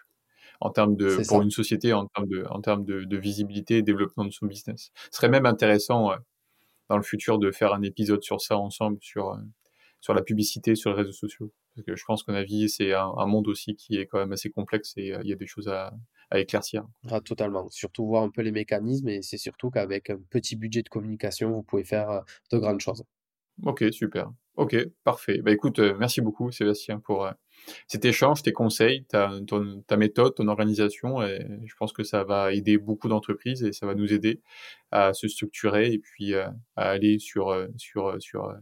en 0.61 0.71
termes 0.71 0.97
de 0.97 1.27
pour 1.27 1.43
une 1.43 1.51
société 1.51 1.93
en 1.93 2.07
termes 2.07 2.29
de 2.29 2.45
en 2.51 2.61
termes 2.61 2.85
de, 2.85 3.05
de, 3.05 3.17
visibilité 3.17 3.79
et 3.79 3.83
développement 3.83 4.25
de 4.25 4.31
son 4.31 4.47
business. 4.47 4.91
Ce 5.11 5.17
serait 5.17 5.29
même 5.29 5.47
intéressant 5.47 6.13
euh, 6.13 6.17
dans 6.89 6.97
le 6.97 7.03
futur 7.03 7.39
de 7.39 7.51
faire 7.51 7.73
un 7.73 7.83
épisode 7.83 8.23
sur 8.23 8.41
ça 8.41 8.57
ensemble 8.59 8.99
sur 9.01 9.31
euh, 9.31 9.39
sur 10.01 10.15
la 10.15 10.23
publicité 10.23 10.75
sur 10.75 10.91
les 10.91 10.97
réseaux 10.97 11.13
sociaux 11.13 11.53
Parce 11.75 11.87
que 11.87 11.97
je 11.97 12.05
pense 12.05 12.23
qu'en 12.23 12.35
avis, 12.35 12.69
c'est 12.69 12.95
un, 12.95 13.13
un, 13.17 13.27
monde 13.27 13.49
aussi 13.49 13.75
qui 13.75 13.97
est 13.97 14.07
quand 14.07 14.19
même 14.19 14.33
assez 14.33 14.51
complexe 14.51 14.95
et 14.97 15.15
il 15.23 15.29
y 15.29 15.33
a 15.33 15.37
des 15.37 15.47
choses 15.47 15.69
à, 15.69 15.93
à 16.31 16.39
éclaircir. 16.39 16.87
Ah, 17.11 17.21
totalement. 17.21 17.69
Surtout 17.69 18.07
voir 18.07 18.23
un 18.23 18.31
peu 18.31 18.41
les 18.41 18.53
mécanismes 18.53 19.09
et 19.09 19.21
c'est 19.21 19.37
surtout 19.37 19.71
qu'avec 19.71 20.09
un 20.09 20.19
petit 20.31 20.57
budget 20.57 20.83
de 20.83 20.89
communication, 20.89 21.51
vous 21.53 21.63
pouvez 21.63 21.85
faire 21.85 22.23
de 22.51 22.59
grandes 22.59 22.81
choses. 22.81 23.05
Ok, 23.63 23.85
super. 23.93 24.31
Ok, 24.57 24.77
parfait. 25.05 25.41
Bah 25.43 25.53
écoute, 25.53 25.79
euh, 25.79 25.97
merci 25.99 26.21
beaucoup 26.21 26.51
Sébastien 26.51 26.99
pour 27.01 27.25
euh, 27.25 27.33
cet 27.87 28.05
échange, 28.05 28.43
tes 28.43 28.53
conseils, 28.53 29.05
ta, 29.05 29.33
ta 29.87 29.97
méthode, 29.97 30.35
ton 30.35 30.49
organisation. 30.49 31.23
Et 31.23 31.47
je 31.65 31.75
pense 31.77 31.93
que 31.93 32.03
ça 32.03 32.25
va 32.25 32.53
aider 32.53 32.79
beaucoup 32.79 33.09
d'entreprises 33.09 33.63
et 33.63 33.73
ça 33.73 33.87
va 33.87 33.95
nous 33.95 34.13
aider 34.13 34.41
à 34.91 35.13
se 35.13 35.29
structurer 35.29 35.93
et 35.93 35.99
puis 35.99 36.35
euh, 36.35 36.47
à 36.77 36.91
aller 36.91 37.19
sur, 37.19 37.55
sur, 37.77 38.21
sur, 38.21 38.55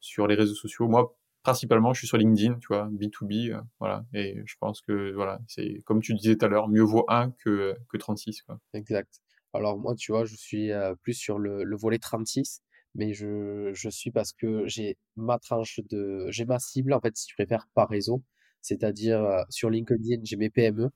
sur 0.00 0.26
les 0.26 0.34
réseaux 0.34 0.54
sociaux. 0.54 0.88
Moi, 0.88 1.16
principalement, 1.42 1.92
je 1.92 2.00
suis 2.00 2.08
sur 2.08 2.18
LinkedIn, 2.18 2.54
tu 2.54 2.68
vois, 2.68 2.88
B2B, 2.88 3.60
voilà. 3.78 4.04
Et 4.14 4.42
je 4.44 4.54
pense 4.58 4.80
que, 4.80 5.12
voilà, 5.12 5.40
c'est 5.46 5.82
comme 5.84 6.00
tu 6.00 6.14
disais 6.14 6.36
tout 6.36 6.44
à 6.46 6.48
l'heure, 6.48 6.68
mieux 6.68 6.82
vaut 6.82 7.04
1 7.08 7.30
que, 7.32 7.76
que 7.88 7.96
36, 7.96 8.42
quoi. 8.42 8.58
Exact. 8.74 9.20
Alors 9.52 9.78
moi, 9.78 9.94
tu 9.94 10.12
vois, 10.12 10.24
je 10.24 10.36
suis 10.36 10.70
plus 11.02 11.14
sur 11.14 11.38
le, 11.38 11.64
le 11.64 11.76
volet 11.76 11.98
36 11.98 12.62
mais 12.96 13.12
je, 13.12 13.70
je 13.74 13.88
suis 13.88 14.10
parce 14.10 14.32
que 14.32 14.66
j'ai 14.66 14.96
ma 15.16 15.38
tranche 15.38 15.80
de, 15.90 16.26
j'ai 16.30 16.44
ma 16.44 16.58
cible, 16.58 16.92
en 16.92 17.00
fait, 17.00 17.16
si 17.16 17.26
tu 17.26 17.34
préfères, 17.34 17.68
par 17.74 17.88
réseau. 17.88 18.22
C'est-à-dire, 18.62 19.22
euh, 19.22 19.42
sur 19.50 19.70
LinkedIn, 19.70 20.20
j'ai 20.24 20.36
mes 20.36 20.50
PME. 20.50 20.90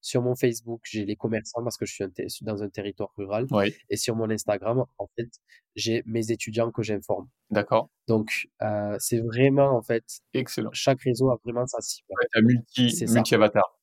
Sur 0.00 0.20
mon 0.20 0.34
Facebook, 0.36 0.82
j'ai 0.84 1.06
les 1.06 1.16
commerçants 1.16 1.62
parce 1.62 1.78
que 1.78 1.86
je 1.86 1.94
suis 2.28 2.44
dans 2.44 2.62
un 2.62 2.68
territoire 2.68 3.10
rural. 3.16 3.46
Et 3.88 3.96
sur 3.96 4.14
mon 4.16 4.28
Instagram, 4.30 4.84
en 4.98 5.08
fait, 5.16 5.30
j'ai 5.76 6.02
mes 6.04 6.30
étudiants 6.30 6.70
que 6.70 6.82
j'informe. 6.82 7.26
D'accord. 7.50 7.88
Donc, 8.06 8.48
euh, 8.62 8.96
c'est 9.00 9.20
vraiment, 9.20 9.74
en 9.74 9.82
fait, 9.82 10.04
excellent. 10.34 10.70
Chaque 10.72 11.00
réseau 11.00 11.30
a 11.30 11.40
vraiment 11.42 11.66
sa 11.66 11.80
cible. 11.80 12.06
Ouais, 12.10 12.26
as 12.34 12.42
multi, 12.42 13.04
multi 13.08 13.34
avatar. 13.34 13.78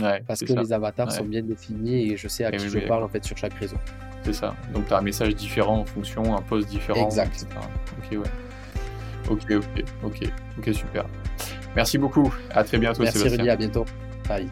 Ouais, 0.00 0.22
parce 0.26 0.40
que 0.42 0.52
les 0.52 0.72
avatars 0.72 1.12
sont 1.12 1.24
bien 1.24 1.42
définis 1.42 2.12
et 2.12 2.16
je 2.16 2.28
sais 2.28 2.44
à 2.44 2.52
qui 2.52 2.68
je 2.68 2.78
parle 2.80 3.02
en 3.02 3.08
fait 3.08 3.24
sur 3.24 3.36
chaque 3.36 3.54
réseau. 3.54 3.76
C'est 4.24 4.32
ça. 4.32 4.54
Donc 4.72 4.86
tu 4.86 4.94
as 4.94 4.98
un 4.98 5.02
message 5.02 5.34
différent 5.34 5.80
en 5.80 5.84
fonction, 5.84 6.34
un 6.36 6.42
post 6.42 6.68
différent. 6.68 7.04
Exact. 7.04 7.46
Ok, 7.98 8.18
ouais. 8.18 8.30
Ok, 9.28 9.50
ok, 9.50 9.84
ok, 10.04 10.20
ok, 10.58 10.74
super. 10.74 11.04
Merci 11.74 11.98
beaucoup. 11.98 12.32
À 12.50 12.64
très 12.64 12.78
bientôt, 12.78 13.02
Merci 13.02 13.18
Sébastien. 13.18 13.38
Rudy, 13.38 13.50
à 13.50 13.56
bientôt. 13.56 13.84
Bye. 14.28 14.48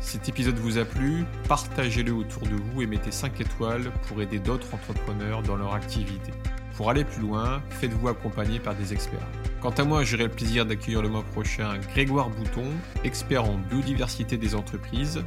Cet 0.00 0.28
épisode 0.28 0.56
vous 0.56 0.78
a 0.78 0.84
plu, 0.84 1.24
partagez-le 1.48 2.12
autour 2.12 2.42
de 2.42 2.54
vous 2.54 2.82
et 2.82 2.86
mettez 2.86 3.12
5 3.12 3.40
étoiles 3.40 3.90
pour 4.08 4.20
aider 4.20 4.38
d'autres 4.38 4.74
entrepreneurs 4.74 5.42
dans 5.42 5.56
leur 5.56 5.74
activité. 5.74 6.32
Pour 6.76 6.90
aller 6.90 7.04
plus 7.04 7.22
loin, 7.22 7.62
faites-vous 7.70 8.08
accompagner 8.08 8.58
par 8.58 8.74
des 8.74 8.92
experts. 8.92 9.26
Quant 9.60 9.70
à 9.70 9.84
moi, 9.84 10.02
j'aurai 10.02 10.24
le 10.24 10.30
plaisir 10.30 10.66
d'accueillir 10.66 11.02
le 11.02 11.08
mois 11.08 11.22
prochain 11.22 11.78
Grégoire 11.92 12.30
Bouton, 12.30 12.64
expert 13.04 13.44
en 13.44 13.58
biodiversité 13.58 14.36
des 14.36 14.54
entreprises. 14.54 15.22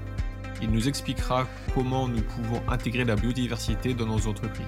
Il 0.62 0.72
nous 0.72 0.88
expliquera 0.88 1.48
comment 1.74 2.08
nous 2.08 2.22
pouvons 2.22 2.62
intégrer 2.68 3.06
la 3.06 3.16
biodiversité 3.16 3.94
dans 3.94 4.08
nos 4.08 4.28
entreprises. 4.28 4.66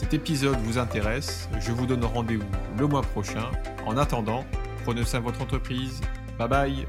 Cet 0.00 0.14
épisode 0.14 0.56
vous 0.60 0.78
intéresse, 0.78 1.46
je 1.60 1.72
vous 1.72 1.84
donne 1.84 2.06
rendez-vous 2.06 2.48
le 2.78 2.86
mois 2.86 3.02
prochain. 3.02 3.50
En 3.84 3.98
attendant, 3.98 4.46
prenez 4.82 5.04
soin 5.04 5.20
de 5.20 5.26
votre 5.26 5.42
entreprise. 5.42 6.00
Bye 6.38 6.48
bye 6.48 6.86